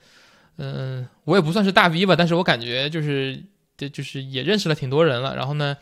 [0.57, 3.43] 嗯，我也不算是大 V 吧，但是我感觉就是，
[3.89, 5.35] 就是也认识了挺多人了。
[5.37, 5.77] 然后呢，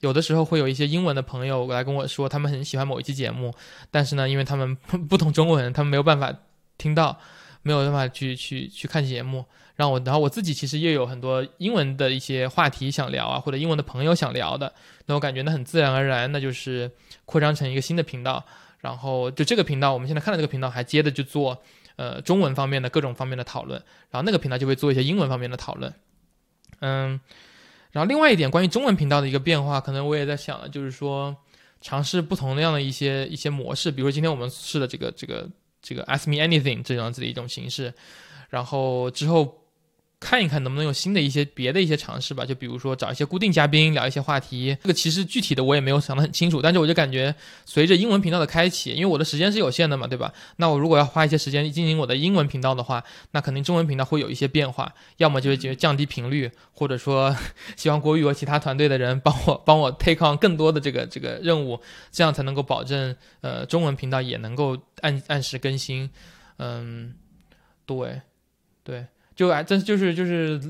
[0.00, 3.54] 有的时候会有一些英文的朋友来跟我说，他们很喜欢某一期节目，
[3.90, 6.34] 但是呢，因为他们不懂中文，他们没有办法
[6.76, 7.18] 听到。
[7.62, 9.44] 没有办法去去去看节目，
[9.74, 14.72] 然后我然后我自己其实也有很多英文的一些话题想聊啊，或者英文的朋友想聊的，
[15.06, 16.90] 那我感觉那很自然而然，那就是
[17.26, 18.42] 扩张成一个新的频道，
[18.78, 21.60] 然后就这个频道，我们现在看到这个频道还接着就做
[21.96, 25.92] 呃中文方面的各种方面的讨论，然后那个频道就会做一些英文方面的讨论，
[26.78, 27.20] 嗯，
[27.98, 31.36] 然后另外一点关于中文频道的一个变化，可能我也在想，就是说
[31.80, 35.48] 尝试不同那样的一些一些模式，比如说今天我们试的这个这个。
[35.80, 37.94] 这个 Ask Me Anything 这样子的一种形式，
[38.50, 39.67] 然后之后
[40.20, 44.76] 看一看能不能有新的一些别的一些尝试吧，就比如说找一些固定嘉宾聊一些话题。
[44.82, 47.32] 这个其实具体的我也没有想得很清楚，但是我就感觉
[47.64, 50.34] 随着英文频道的开启，因为我的时间是有限的嘛，对吧？
[50.56, 57.34] 那我如果要花一些时间进行我的英文频道的话，那肯定中文频道会有一些变化，要么就是觉得降低频率，或者说
[57.76, 66.10] 希望国语和其他团队的人帮我 帮我 take on 更多的这个这个任务，这样才能够保证呃中文频道也能够按按时更新。
[66.56, 67.14] 嗯，
[67.86, 68.20] 对，
[68.82, 69.06] 对。
[69.38, 70.60] 就啊，这就是就是，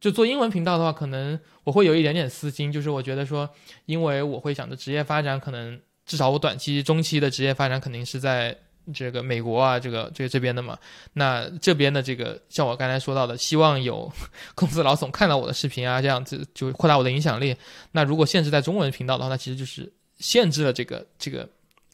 [0.00, 3.46] 就做英文频道的话，可能我会有一点点私心，就是我觉得说，
[3.84, 8.56] 因为我会想着职业发展，可能至少我短期、中期的职业发展肯定是在
[8.94, 10.78] 这个美国啊，这个这个这边的嘛。
[11.12, 14.10] 那这边的这个，像我刚才说到的，希望有
[14.56, 17.54] 公司老总看到我的视频啊，这样子就扩大我的影响力。
[17.92, 21.46] 那如果限制在中文频道的话，那其实就是限制了这个这个。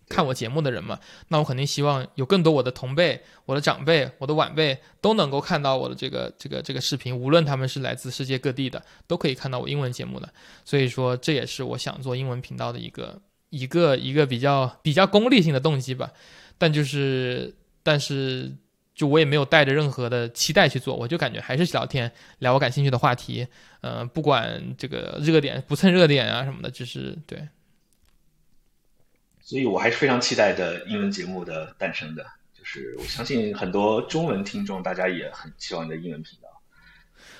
[0.09, 0.99] 看我节目的人嘛，
[1.29, 10.33] 那我肯定希望有更多我的同辈、我的长辈、我的晚辈都能够看到我的这个这个这个视频，无论他们是来自世界各地的，都可以看到我英文节目的。
[10.65, 16.13] 所以说，这也是我想做英文频道的一个一个一个比较比较功利性的动机吧。
[16.57, 17.53] 但就是，
[17.83, 18.51] 但是
[18.95, 23.47] 就我也没有带着任何的期待去做，我就感觉还是聊天，聊我感兴趣的话题，
[23.81, 27.47] 嗯，不管这个热点不蹭热点啊什么的，就是对。
[29.47, 36.49] 所以我还是非常期待的英文节目的诞生的，就是我相信很多中文听众，大家也很希望你的英文频道。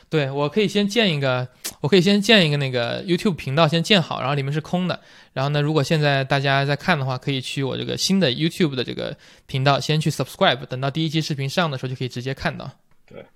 [0.09, 1.49] 对，我可以先建一个，
[1.81, 5.01] 我可以先建一个那个 YouTube 频道，先建好，然后里面是空的。
[5.33, 12.71] 然后呢，如果现在大家在看的话，可以去我这个新的 YouTube 的这个频道，先去 subscribe，等到第一期视频上的时候就可以直接看到。
[13.05, 13.27] 对，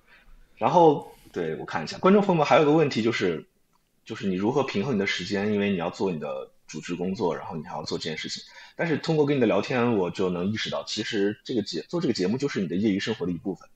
[0.59, 3.45] 然后对我看一下，观众朋友们还有个问题就是，
[4.05, 8.43] 就是你如何平衡你的时间，因为你要做你的主持工作，然后你还要做这件事情。
[8.77, 13.69] 但是通过跟你的聊天，我就能意识到，其实这个节做这个节目就是你的业余生活的一部分，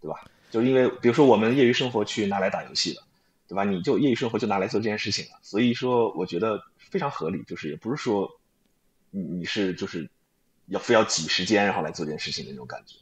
[0.00, 0.24] 对吧？
[0.50, 3.02] 就因为比如说我们业余生活去拿来打游戏了，
[3.46, 3.64] 对吧？
[3.64, 5.32] 你就业余生活就拿来做这件事情了。
[5.42, 8.28] 所以说，我觉得非常合理，就是也不是说
[9.10, 10.08] 你你是就是
[10.66, 12.96] 要非要挤时间然后来做这件事情的那种感觉。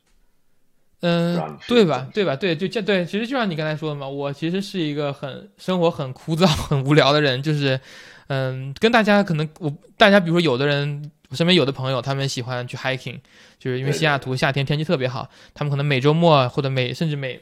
[1.00, 2.10] 嗯，对吧？
[2.12, 2.34] 对吧？
[2.34, 7.80] 对，就这对，其实就像你刚才说的嘛，我其实是一个很生活很枯燥、 很无聊的人，就是
[8.28, 11.10] 嗯，跟大家可能我大家比如说有的人。
[11.30, 13.20] 我身边有的朋友，他们喜欢去 hiking，
[13.58, 17.38] 就是因为西雅图夏天天气特别好，他们可能每周末或者每甚至每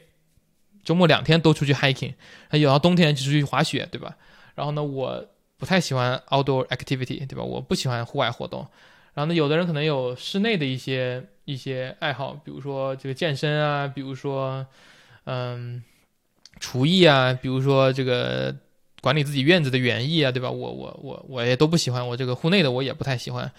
[0.83, 2.13] 周末两天都出去 hiking，
[2.51, 4.17] 有到冬天就出去滑雪，对吧？
[4.55, 5.25] 然后呢，我
[5.55, 7.41] 不太喜欢 outdoor activity，对吧？
[7.41, 8.67] 我不喜欢户外活动。
[9.13, 14.67] 然后呢，有的人可能有室内的一些一些爱好，比如说这个健身啊，比如说
[15.23, 15.81] 嗯
[16.59, 18.53] 厨艺啊，比如说这个。
[19.07, 20.51] 管理自己院子的园艺啊，对吧？
[20.51, 23.49] 我我我我也都不喜欢，我这个户内的我也不太喜欢，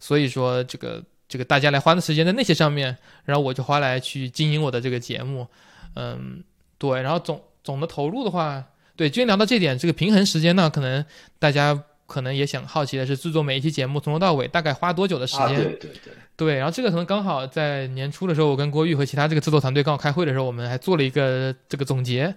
[0.00, 5.46] 所以说这个这个大家来花的时间在那些上面，然后我就花来去经营我的这个节目，
[5.94, 6.42] 嗯，
[6.76, 8.64] 对，然后总总的投入的话，
[8.96, 11.04] 对，今天聊到这点，这个平衡时间呢，可能
[11.38, 15.54] 大家可能也想好奇的是，制作每一期节目从头到尾大概花多久的时间？
[15.54, 22.34] 对对对，对，然后这个可能刚好在年初的时候，我跟郭玉和其他这个制作团队刚好开会的时候，我们还做了一个这个总结。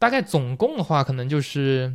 [0.00, 1.94] 大概总共的话，可能就是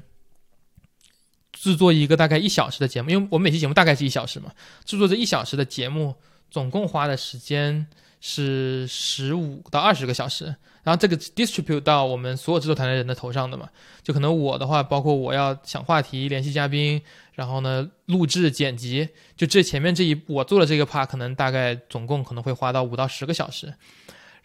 [1.51, 4.51] 制作一个大概一小时的节目，因为我们每期节目大概是一小时嘛。
[4.85, 6.15] 制作这一小时的节目，
[6.51, 7.87] 总共花的时间
[8.21, 10.55] 是十五到二十个小时。
[10.83, 13.67] 然后这个 distribute 到我们所有制作团队人的头上的嘛。
[14.03, 17.01] 就可能我的话，包括我要想话题、联系嘉宾，
[17.33, 23.73] 然后呢录制、剪辑，就这前面这一我做的这个 part，可能大概总共可能会花到五到十个小时。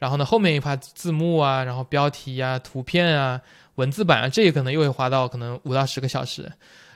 [0.01, 3.39] 然后呢，后面一趴字幕啊，然后标题啊、图片啊、
[3.75, 6.51] 文字版啊，这个可能又会花到可能五到十个小时，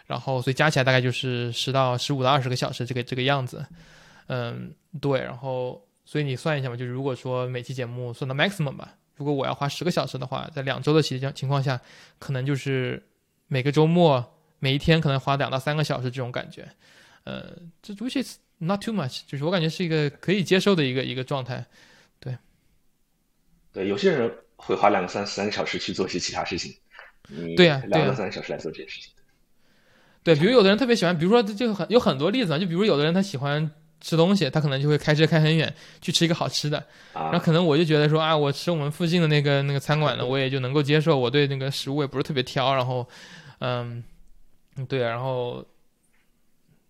[0.06, 3.62] 然后所以加起来大概就是十到十五到二十个小时这个这个样子，
[4.28, 11.78] 嗯，对，然后所以你算一下嘛，就是如果说每期节目算到 maximum 吧，如果我要花十个小时的话，在两周的期间情况下，
[12.18, 13.06] 可能就是
[13.48, 14.24] 每个周末
[14.60, 16.66] 每一天可能花两到三个小时这种感觉，
[17.24, 17.52] 呃，
[17.82, 21.62] 这 which is not too much，就是我感觉是一个可以接受的一个一个状态。
[23.74, 26.72] 对，有些人会花两个三三个小时去做一些其他事情，
[27.56, 29.10] 对呀，两个三个小时来做这件事情。
[30.22, 33.68] 对，比如有的人特别喜欢，比如说就很有很多例子啊，就比如有的人他喜欢
[34.00, 43.06] 吃东西，他可能就会开车开很远去吃一个好吃的，然后可能我就觉得说啊，我吃我们附近的那个那个餐馆的，我也就能够接受，我对那个食物也不是特别挑，然后
[43.58, 44.02] 嗯，
[44.88, 45.66] 对，然后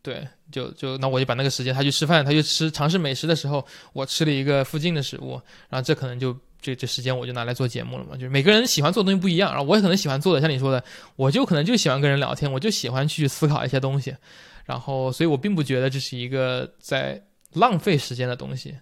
[0.03, 6.37] 对，就就那我就把那个时间他去吃饭，他去吃尝试美食的时候，我吃了一个附近的食物，然后这可能就。
[6.65, 10.83] 这这时间我就拿来做节目了嘛，就是每个人喜欢做的东西不一样，然后我也可能喜欢做的，像你说的，
[11.17, 14.17] 我就可能就喜欢跟人聊天，我就喜欢去思考一些东西，
[14.65, 18.75] 然后所以我并不觉得这是一个在浪费时间的东西，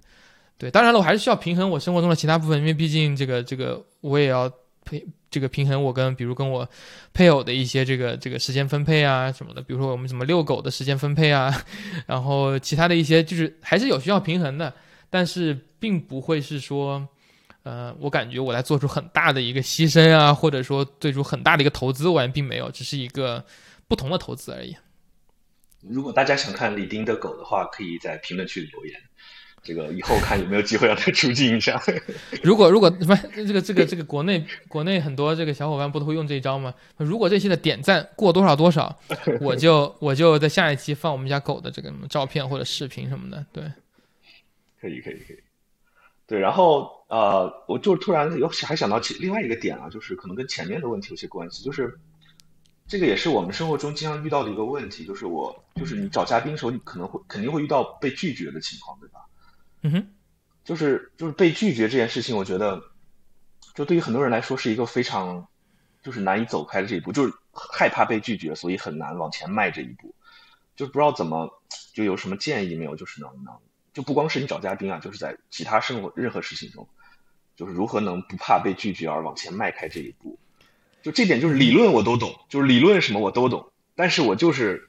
[0.56, 4.48] 对，当然了，我还是需要平衡我生活中的其他部分，因为毕竟这个这个我也要
[4.84, 6.68] 配这个平衡我跟比如跟我
[7.12, 11.52] 配偶的一些这个这个时间分配啊什么的，比如说我们怎么遛狗的时间分配啊，
[12.06, 14.72] 然后其他的一些就是还是有需要平衡的，
[15.10, 17.06] 但是并不会是说，
[17.64, 23.44] 呃，我感觉我来做出很大的一个牺牲啊，或者说做出很大的一个投资，我也并没有，只是一个
[23.86, 24.76] 不同的投资而已。
[25.80, 29.00] 如果大家想看李丁的狗的话，可以在评论区里留言。
[29.64, 31.80] 这个以后看有没有机会让他出镜一下。
[32.42, 36.74] 如果如果不是这个这个这个国内国内很多这个小伙伴不都会用这一招吗？
[36.96, 38.98] 如果这期的点赞过多少多少，
[39.40, 43.46] 我就 我就在下一期放我们家狗的这个什么照片或者视频什么的。
[43.52, 43.62] 对，
[44.80, 45.38] 可以可以可以。
[46.32, 52.00] 对，然后呃，我就突然有还想到其另外一个点啊，就是可能跟前面的问题有些关系，就是
[52.88, 59.26] 这个也是我们生活中经常遇到的一个问题，就是我就是你找嘉宾的时候，你可能会肯定会遇到被拒绝的情况，对吧？
[59.82, 60.06] 嗯哼，
[60.64, 62.82] 就是就是被拒绝这件事情，我觉得，
[63.74, 65.46] 就对于很多人来说是一个非常，
[66.02, 70.14] 就是难以走开的这一步，就是害怕被拒绝，所以很难往前迈这一步，
[70.76, 71.60] 就不知道怎么，
[71.92, 72.96] 就有什么建议没有？
[72.96, 73.54] 就是能能，
[73.92, 76.88] 就不光是你找嘉宾啊，就是在其他生活任何事情中，
[77.56, 80.38] 就是如何能不怕被拒绝而往前迈开这一步？
[81.02, 84.88] 就这点，就是理论我都懂，就是理论什么我都懂，但是我就是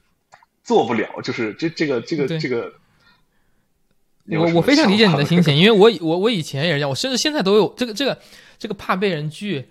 [0.62, 2.72] 做不了，就是这这个这个这个。
[4.26, 8.18] 我我非常理解你的心情，因为我我我以前也是这样，我甚至现在都有这个这个
[8.58, 9.62] 这个怕被人拒，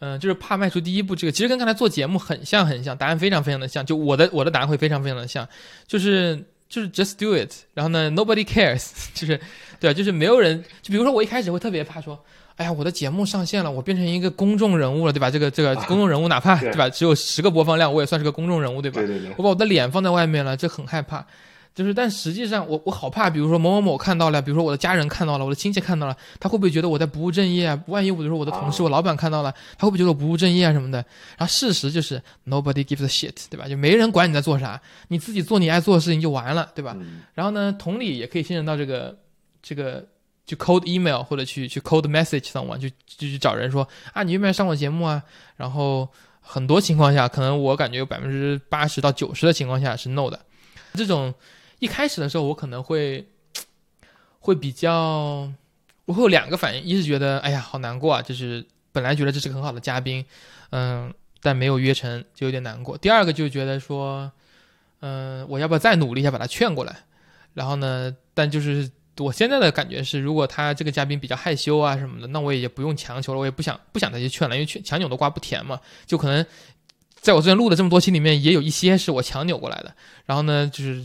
[0.00, 1.16] 嗯，就是怕迈出第一步。
[1.16, 3.86] 这个其实跟刚才做节目很像很像，答案非常非常的像。
[3.86, 5.48] 就我的我的答案会非常非常的像，
[5.86, 9.38] 就是就是 just do it，然后呢 nobody cares， 就是
[9.78, 10.64] 对，就是没有人。
[10.80, 12.18] 就比如说我一开始会特别怕说，
[12.56, 15.30] 哎呀，我的节目上线了，我变成一个公众人物了，对吧？
[15.30, 19.02] 这个这个公众人物哪怕对吧只有十个播放量，我也算是个公众人物，对吧？
[19.02, 19.34] 对对对。
[19.36, 21.26] 我把我的脸放在外面了，这很害怕。
[21.74, 27.82] 就是，但实际上，我我好怕，比如说某某某看到了，比如说我的家人看到了，我的亲戚看到了，他会不会觉得我在不务正业啊？
[27.86, 30.98] 万一比如说我的同事、我老板看到了，他会不会觉得我不务正业啊什么的？
[31.38, 33.66] 然后事实就是，nobody gives a shit，对吧？
[33.66, 36.94] 就没人管你在做啥，你自己做你爱做的事情就完了，对吧？
[37.32, 39.16] 然后呢，同理也可以信任到这个
[39.62, 40.06] 这个，
[40.46, 45.22] 去 cold email 或者去去 cold message someone，就就去找人说啊，你愿不愿意上我节目啊？
[45.56, 46.06] 然后
[46.42, 50.38] 很多情况下，可能我感觉有百分之八十到九十的情况下是 no 的，
[50.92, 51.32] 这种。
[51.82, 53.26] 一开始的时候，我可能会
[54.38, 55.50] 会比较，
[56.04, 60.24] 我会有两个反应：一是觉得哎呀好难过啊，就是本来觉得这是个很好的嘉宾，
[60.70, 64.30] 嗯，但没有约成，就有点难过；第二个就觉得说，
[65.00, 66.96] 嗯，我要不要再努力一下把他劝过来？
[67.52, 75.80] 然后呢，但就是我现在的感觉是，如果他这个嘉宾比较害羞啊什么的，那我也不用强求了，我也不想不想再去劝了，因为劝强扭的瓜不甜嘛。
[76.06, 76.46] 就可能
[77.20, 79.92] 在我之前录的这么多期里面，也有一些是我强扭过来的。
[80.26, 81.04] 然后呢，就是。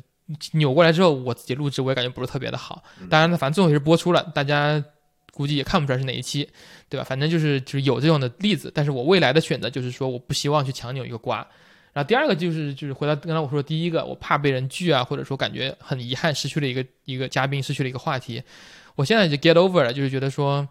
[0.54, 2.84] 扭过来之后，我自己录制我也感觉不是特别的好。
[3.10, 4.84] 当然呢，反正最后也是播出了，大家
[5.32, 6.48] 估计也看不出来是哪一期，
[6.90, 7.04] 对吧？
[7.04, 8.72] 反正就是就是有这种的例子。
[8.74, 11.38] 但是我未来的选择就是说，我不希望去强扭一个瓜。
[11.94, 18.44] 然后第二个就是就是回到刚才我说的第一个，我怕被人拒啊，或者说感觉很遗憾失去了一个一个嘉宾，失去了一个话题。
[18.96, 20.68] 我现在就 get over 了，就是觉得说，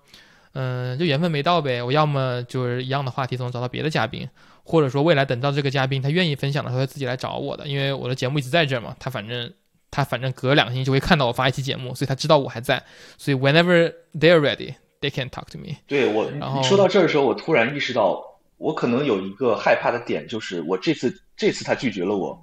[0.52, 1.82] 嗯，就缘分没到呗。
[1.82, 4.28] 我要么就是一样的话题，总能找到别的嘉宾。
[4.66, 9.54] 或者说未来等到这个嘉宾他愿意分享的时候，他自己来找我的，因为我的节目一直在这儿嘛，他反正
[9.92, 12.82] 他反正隔两个星期就会看到我发一期节目，所以他知道我还在，
[13.16, 15.76] 所以 whenever they're ready, they can talk to me。
[15.86, 18.20] 对我，然后说到这儿的时候，我突然意识到，
[18.56, 22.42] 我可能有一个害怕的点，就是我这次这次他拒绝了我，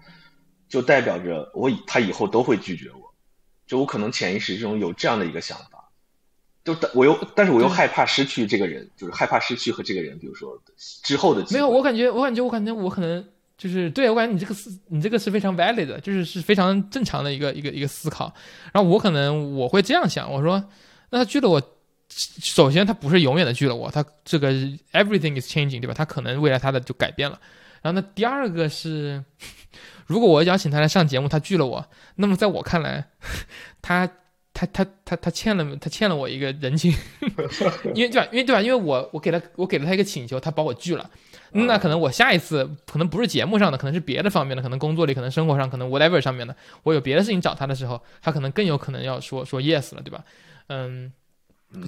[0.69, 3.13] 就代表着我以他以后都会拒绝我，
[3.67, 5.72] 就我可能潜意识中有这样的一个想法。
[6.63, 10.57] 就我又，但是我又害怕失去这个人，就是害怕失去和这个人，比如说
[11.03, 11.45] 之后的。
[11.51, 13.25] 没有，我感觉，我感觉，我感觉，我可能
[13.57, 18.33] 就是对我感觉你这个思，你这个是非常 valid 的，就是是非常正常的一个一个一个思考。
[18.71, 20.63] 然后我可能我会这样想，我说，
[21.09, 21.61] 那他拒了我，
[22.07, 24.53] 首先他不是永远的拒了我，他这个
[24.93, 25.93] everything is changing，对吧？
[25.93, 27.37] 他可能未来他的就改变了。
[27.81, 29.21] 然后那第二个是，
[30.07, 31.85] 如果我邀请他来上节目，他拒了我，
[32.15, 33.09] 那么在我看来，
[33.81, 34.09] 他。
[34.53, 36.93] 他他他他欠了他欠了我一个人情，
[37.95, 38.27] 因为对吧？
[38.31, 38.61] 因为对吧？
[38.61, 41.09] 因为我我给他我给了他一个请求，他把我拒了，
[41.53, 50.23] 那可能我下一次可能不是节目上的，可能是别的方面的，可能工作里，可能生活上，可能 whatever 上面的，我有别的事情找他的时候，他可能更有可能要说说 yes 了，对吧？
[50.67, 51.11] 嗯，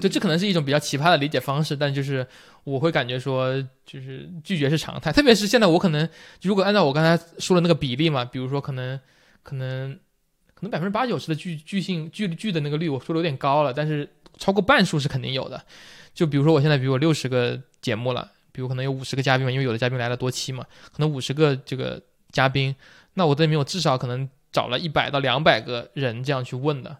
[0.00, 2.26] 就这可能是一种比较奇葩的理解方式，但就是
[2.64, 3.54] 我会感觉说，
[3.84, 6.08] 就是拒绝是常态，特别是现在我可能
[6.42, 8.98] 如果按照我刚才说的那个比例嘛，比如说可能
[9.44, 9.96] 可能。
[10.68, 14.08] 百分之八九十的拒拒信拒拒的那个率，我说的有点高了，但是
[14.38, 15.62] 超过半数是肯定有的。
[16.14, 22.00] 就比如说我现在，比如我六十个节目了，比如可能有五十个嘉宾嘛，因为有的嘉宾来了多期嘛，可能五十个这个
[22.32, 22.74] 嘉宾，
[23.14, 26.96] 那我这里面我至少可能找了一百到两百个人这样去问的，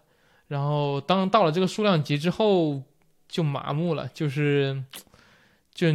[0.47, 2.81] 然后当到了这个数量级之后，
[3.27, 4.83] 就麻木了，就是
[5.73, 5.87] 就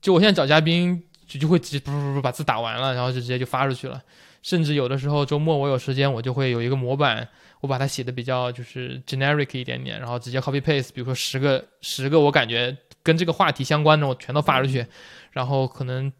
[0.00, 4.02] 就我现在找嘉宾就就会直接不不不把字打完了，然后就直接就发出去了。
[4.42, 7.28] 甚至有的时候周末我有时间，我就会有一个模板，
[7.60, 14.86] 我把它写的比较就是 generic 一点点，然后直接 copy paste，比如说十个十个我感觉跟这个话题相关的，我全都发出去。
[15.32, 16.12] 然后可能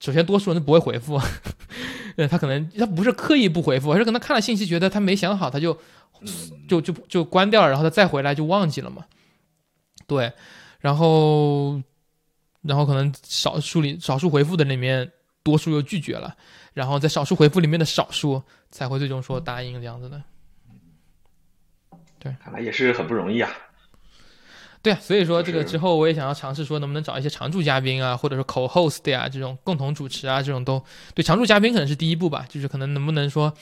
[0.00, 1.20] 首先多数人都不会回复，
[2.16, 5.76] 呃，他可能他不是刻意不回复，而是可能看了信息觉得他没想好，他就
[6.68, 9.06] 就就就关掉了，然后他再回来就忘记了嘛。
[10.06, 10.32] 对，
[10.80, 11.80] 然后
[12.62, 15.10] 然后可能少数里少数回复的里面，
[15.42, 16.36] 多数又拒绝了。
[16.74, 20.22] 然后在少数回复里面的少数才会最终说答应这样子的，
[22.18, 23.50] 对，看来也是很不容易啊。
[24.80, 30.82] 对啊，所以说这个之后我也想要尝试说能不能找一些常驻嘉宾啊，或者说 co-host 呀这种共同主持啊，这种都
[31.14, 33.54] 对常驻嘉宾可能是第一步吧，就是可能能不能说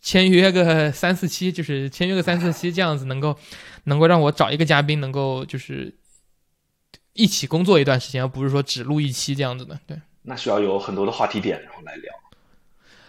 [0.00, 3.36] 签约个三四期，就是签约个三四期这样子，能够
[3.84, 5.94] 能够让我找一个嘉宾能够就是
[7.12, 10.00] 一起工作一段时间，而不是说只录一期这样子的，对。
[10.26, 12.12] 那需要有很多的话题点，然后来聊。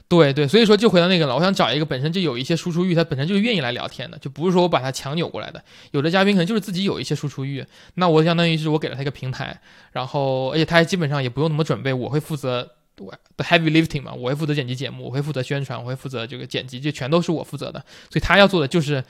[0.07, 5.61] 对对，所以说就回到那个了，我想找一个本身就有一些输出欲，他本身就愿意来聊天的，就不是说我把他强扭过来的。
[5.91, 7.65] 有的嘉宾可能就是自己有一些输出欲，
[7.95, 9.59] 那我相当于是我给了他一个平台，
[9.91, 17.83] 然后而且他基本上也不用那么准备，我会负责 the heavy lifting 嘛，我会负责剪辑节目，我会负责宣传，我会负责这个剪辑，就全都是我负责的。
[18.09, 19.03] 所以他要做的就是。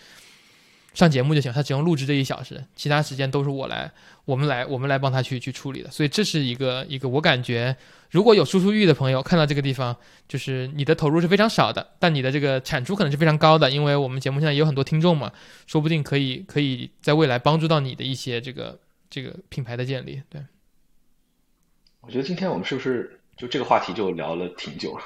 [0.93, 3.91] 上节目就行，他只用录制这一小时，其他时间都是我来，
[4.25, 5.91] 我们来，我们来帮他去去处理的。
[5.91, 7.75] 所以这是一个一个，我感觉
[8.09, 9.95] 如果有输出欲的朋友看到这个地方，
[10.27, 15.31] 就是你的投入是非常少的，但你的这个产出可能是非常高的，因为我们节目现在也有很多听众嘛，
[15.67, 18.79] 说不定可以可以在未来帮助到你的一些这个
[19.09, 20.23] 这个品牌的建立。
[20.29, 20.41] 对，
[22.01, 23.19] 我觉得今天我们是不是？
[23.37, 25.03] 就这个话题就聊了挺久了，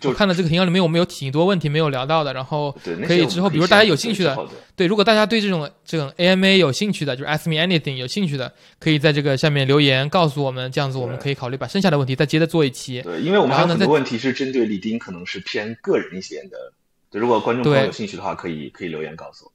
[0.00, 2.70] 就看到这个提纲里面我们有挺多问题没有聊到的，然后
[3.06, 13.02] 可以之后，比如大家有兴趣的，对，如果大家对这种这种 AMA 有兴趣的，就是 Ask Me Anything 有兴趣的，可以在这个下面留言告诉我们，这样子我们可以考虑把剩下的问题再接着做一期。
[13.02, 16.72] 对，因为我们还有很多问题是针对李丁，可能是偏个人一些的。
[17.10, 19.52] 如果观众朋友有兴趣的话，可以可以留言告诉我。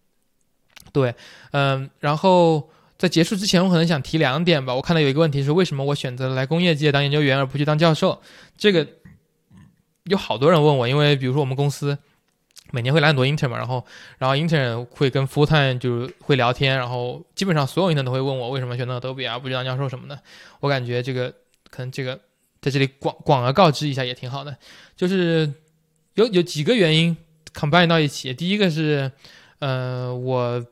[0.91, 1.15] 对，
[1.51, 2.69] 嗯，然后。
[2.99, 4.75] 在结束之前，我可能想提两点吧。
[4.75, 8.21] 我看到有一个问题是，为什么我选择来工业界当研究员而不去当教授？
[8.57, 8.85] 这个
[10.03, 11.97] 有好多人问我，因为比如说我们公司
[12.71, 13.85] 每年会来很多 intern 嘛，然后
[14.17, 20.19] 然后 intern 会跟 full time 就是会聊天，然后基本上所有 intern 都会问我为什么选择 Adobe 啊，不去当教授什么的。
[20.59, 21.33] 我感觉这个
[21.69, 22.19] 可能这个
[22.59, 24.57] 在这里广广而告之一下也挺好的，
[24.97, 25.49] 就是
[26.15, 27.15] 有有几个原因
[27.53, 28.33] combine 到一起。
[28.33, 29.09] 第一个是，
[29.59, 30.65] 呃，我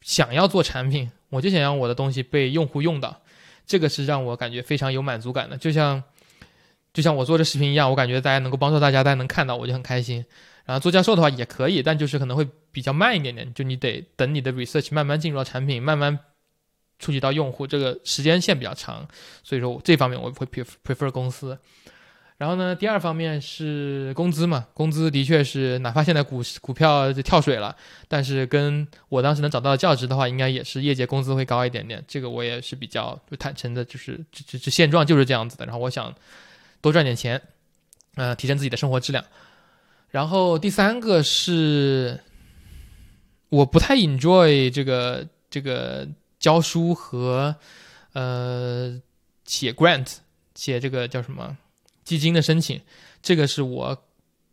[0.00, 1.10] 想要做产品。
[1.32, 3.22] 我就想让我的东西被用户用到，
[3.66, 5.56] 这个是让我感觉非常有满足感的。
[5.56, 6.02] 就像，
[6.92, 10.22] 就像我做这视频一样，我感觉大家能够帮助大家，大家能看到，我就很开心。
[10.66, 16.18] 然后做教授的话也可以，但就是可能会比较慢一点点，就你得等你的 research 慢慢进入到产品，慢慢
[16.98, 19.08] 触及到用户，这个时间线比较长。
[19.42, 21.58] 所以说这方面我会 prefer 公司。
[22.42, 27.76] 然后呢，第二方面是工资嘛，工资的确是，哪怕现在股股票就跳水了，
[28.08, 32.04] 但是跟我当时能找到的价值的话，应该也是业界工资会高一点点。
[32.08, 35.64] 这个我也是比较坦诚的，就是这这这现状就是这样子的。
[35.64, 36.12] 然后我想
[36.80, 37.40] 多赚点钱，
[38.16, 39.24] 呃，提升自己的生活质量。
[40.10, 42.18] 然后第三个是，
[43.50, 46.08] 我不太 enjoy 这个这个
[46.40, 47.54] 教书和
[48.14, 49.00] 呃
[49.44, 50.16] 写 grant
[50.56, 51.56] 写这个叫什么？
[52.04, 52.80] 基金的申请，
[53.22, 53.96] 这个是我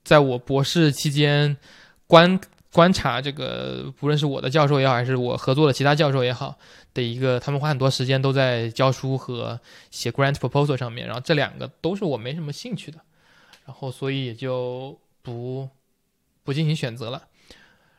[0.03, 1.55] 在我博士期间
[2.07, 2.39] 观
[2.71, 6.57] 观察这个，不论是我的教授也好，还是我合作的其他教授也好
[6.93, 12.99] 的一个，他们花很多时间都在教书和写 grant proposal 上面，然后这两个都是我没什么兴趣的，
[13.65, 15.67] 然后所以也就不
[16.43, 17.23] 不进行选择了。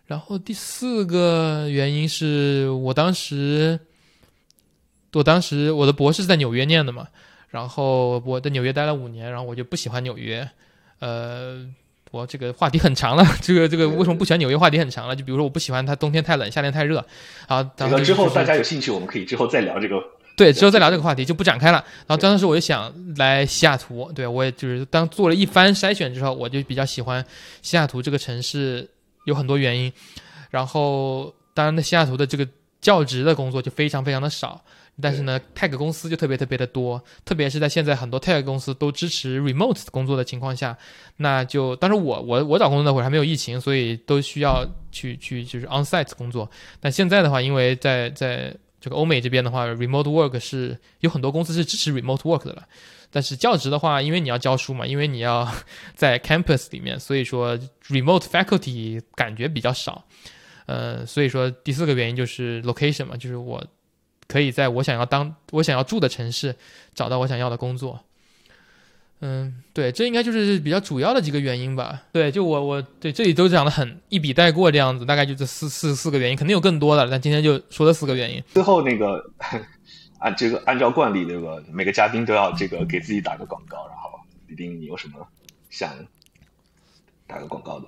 [0.06, 3.78] 然后第四个原因是我当时，
[5.12, 7.08] 我当时我的博士在纽约念的嘛。
[7.50, 10.48] 然后我在纽约待了五年，然后我就不喜欢纽约，
[11.00, 11.66] 呃，
[12.12, 14.56] 我这个话题很长了，这个这个为什么不喜欢纽约？
[14.56, 17.04] 话题很长了，就比如说我不喜欢它冬天太冷，夏天太热，
[17.48, 19.96] 啊，这个之后大家有兴趣，我们可以之后再聊这个，
[20.36, 21.84] 对，之后再聊这个话题就不展开了。
[22.06, 27.24] 然后当时我就想来西雅图，对我也就是当做了一番筛选之后，我就比较喜欢
[27.62, 28.88] 西雅图这个城市，
[29.24, 29.92] 有很多原因。
[30.50, 32.46] 然后当然，那西雅图的这个
[32.80, 34.62] 教职的工作就非常非常的少。
[35.00, 40.76] 但是呢，tech 公司就特别特别的多，特别是在现在很多 tech 公司都支持 remote 工作的情况下，
[41.16, 46.50] 那就当时我我我找工作那会儿还没有疫情，所以都需要去去就是 onsite 工作。
[46.80, 52.66] 但现在的话，因为在在这个欧美这边的话，remote work 是有很多公司是支持 remote work 的了。
[53.12, 55.48] 但是教职的话，因为你要教书嘛，因为你要
[55.96, 60.04] 在 campus 里面，所以说 remote faculty 感觉比较少。
[60.66, 63.60] 呃，所以说第四个原因就是 location 嘛，就是我
[64.30, 66.54] 可以在我想要当我想要住的城市
[66.94, 67.98] 找到我想要的工作。
[69.22, 72.04] 嗯，对，这应该就是比较主要的几个原因吧。
[72.12, 78.42] 对，就我我对这里都讲的很一笔带过这样子，大概就这四四四个原因，肯定有更多的，但今天就说这四个原因。
[78.54, 79.22] 最后那个
[80.20, 81.50] 按这个按照惯例，对吧？
[81.70, 84.10] 每个嘉宾都要这个给自己打个广告，然后
[84.46, 85.26] 李丁，你有什么
[85.68, 85.92] 想
[87.26, 87.86] 打个广告的？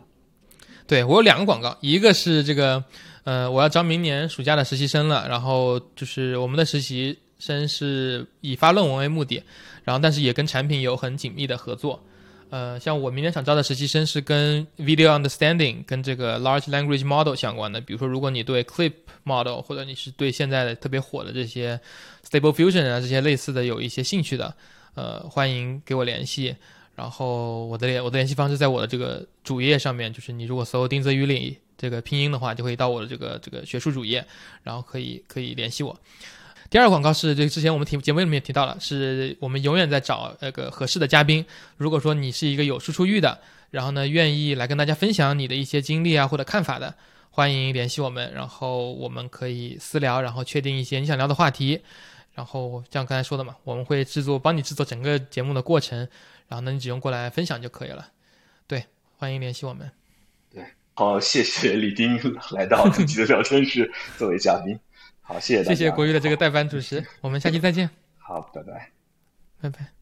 [0.86, 2.84] 对我有两个广告，一个是这个，
[3.24, 9.42] 呃，我要招明年暑假的实习生了，然后就是我们的实习生是以发论文为目的。
[9.84, 12.00] 然后，但是也跟产品有很紧密的合作，
[12.50, 17.80] 呃，像我明年想招的实习生是跟 video understanding、跟这个 large language model 相关的。
[17.80, 18.92] 比如说，如果你对 clip
[19.24, 21.80] model 或者你是对现在的特别火的这些
[22.28, 24.54] stable fusion 啊这些类似的有一些兴趣的，
[24.94, 26.54] 呃，欢迎给我联系。
[26.94, 34.24] 然后我的联我的联系方式在我的这个主页上面，就是你如果搜丁泽宇里这个拼音的话，就可以到我的这个这个学术主页，
[34.62, 35.98] 然后可以可以联系我。
[36.70, 41.44] 第二个广告是，这个之前我们提节目里面也提到了，是我们永远在找那个合适的嘉宾。
[41.76, 43.40] 如果说你是一个有输出欲的，
[43.72, 46.94] 然后呢愿意来跟大家分享你的一些经历啊或者看法的，
[47.30, 51.80] 欢迎联系我们，然后我们可以私聊，然后确定一些你想聊的话题。
[52.32, 55.98] 然后像刚才说的嘛，我们会制作帮你制作整个节目的过程，
[56.46, 58.08] 然后呢你只用过来分享就可以了。
[58.66, 58.86] 对，
[59.18, 60.01] 欢迎联系我们。
[60.94, 62.18] 对，好，谢谢李丁
[62.52, 64.78] 来到自己的聊天室 作为嘉宾。
[65.20, 65.74] 好，谢谢大家。
[65.74, 67.88] 谢谢国玉的这个代班主持，我们下期再见。
[68.18, 68.90] 好，拜拜，
[69.60, 70.01] 拜拜。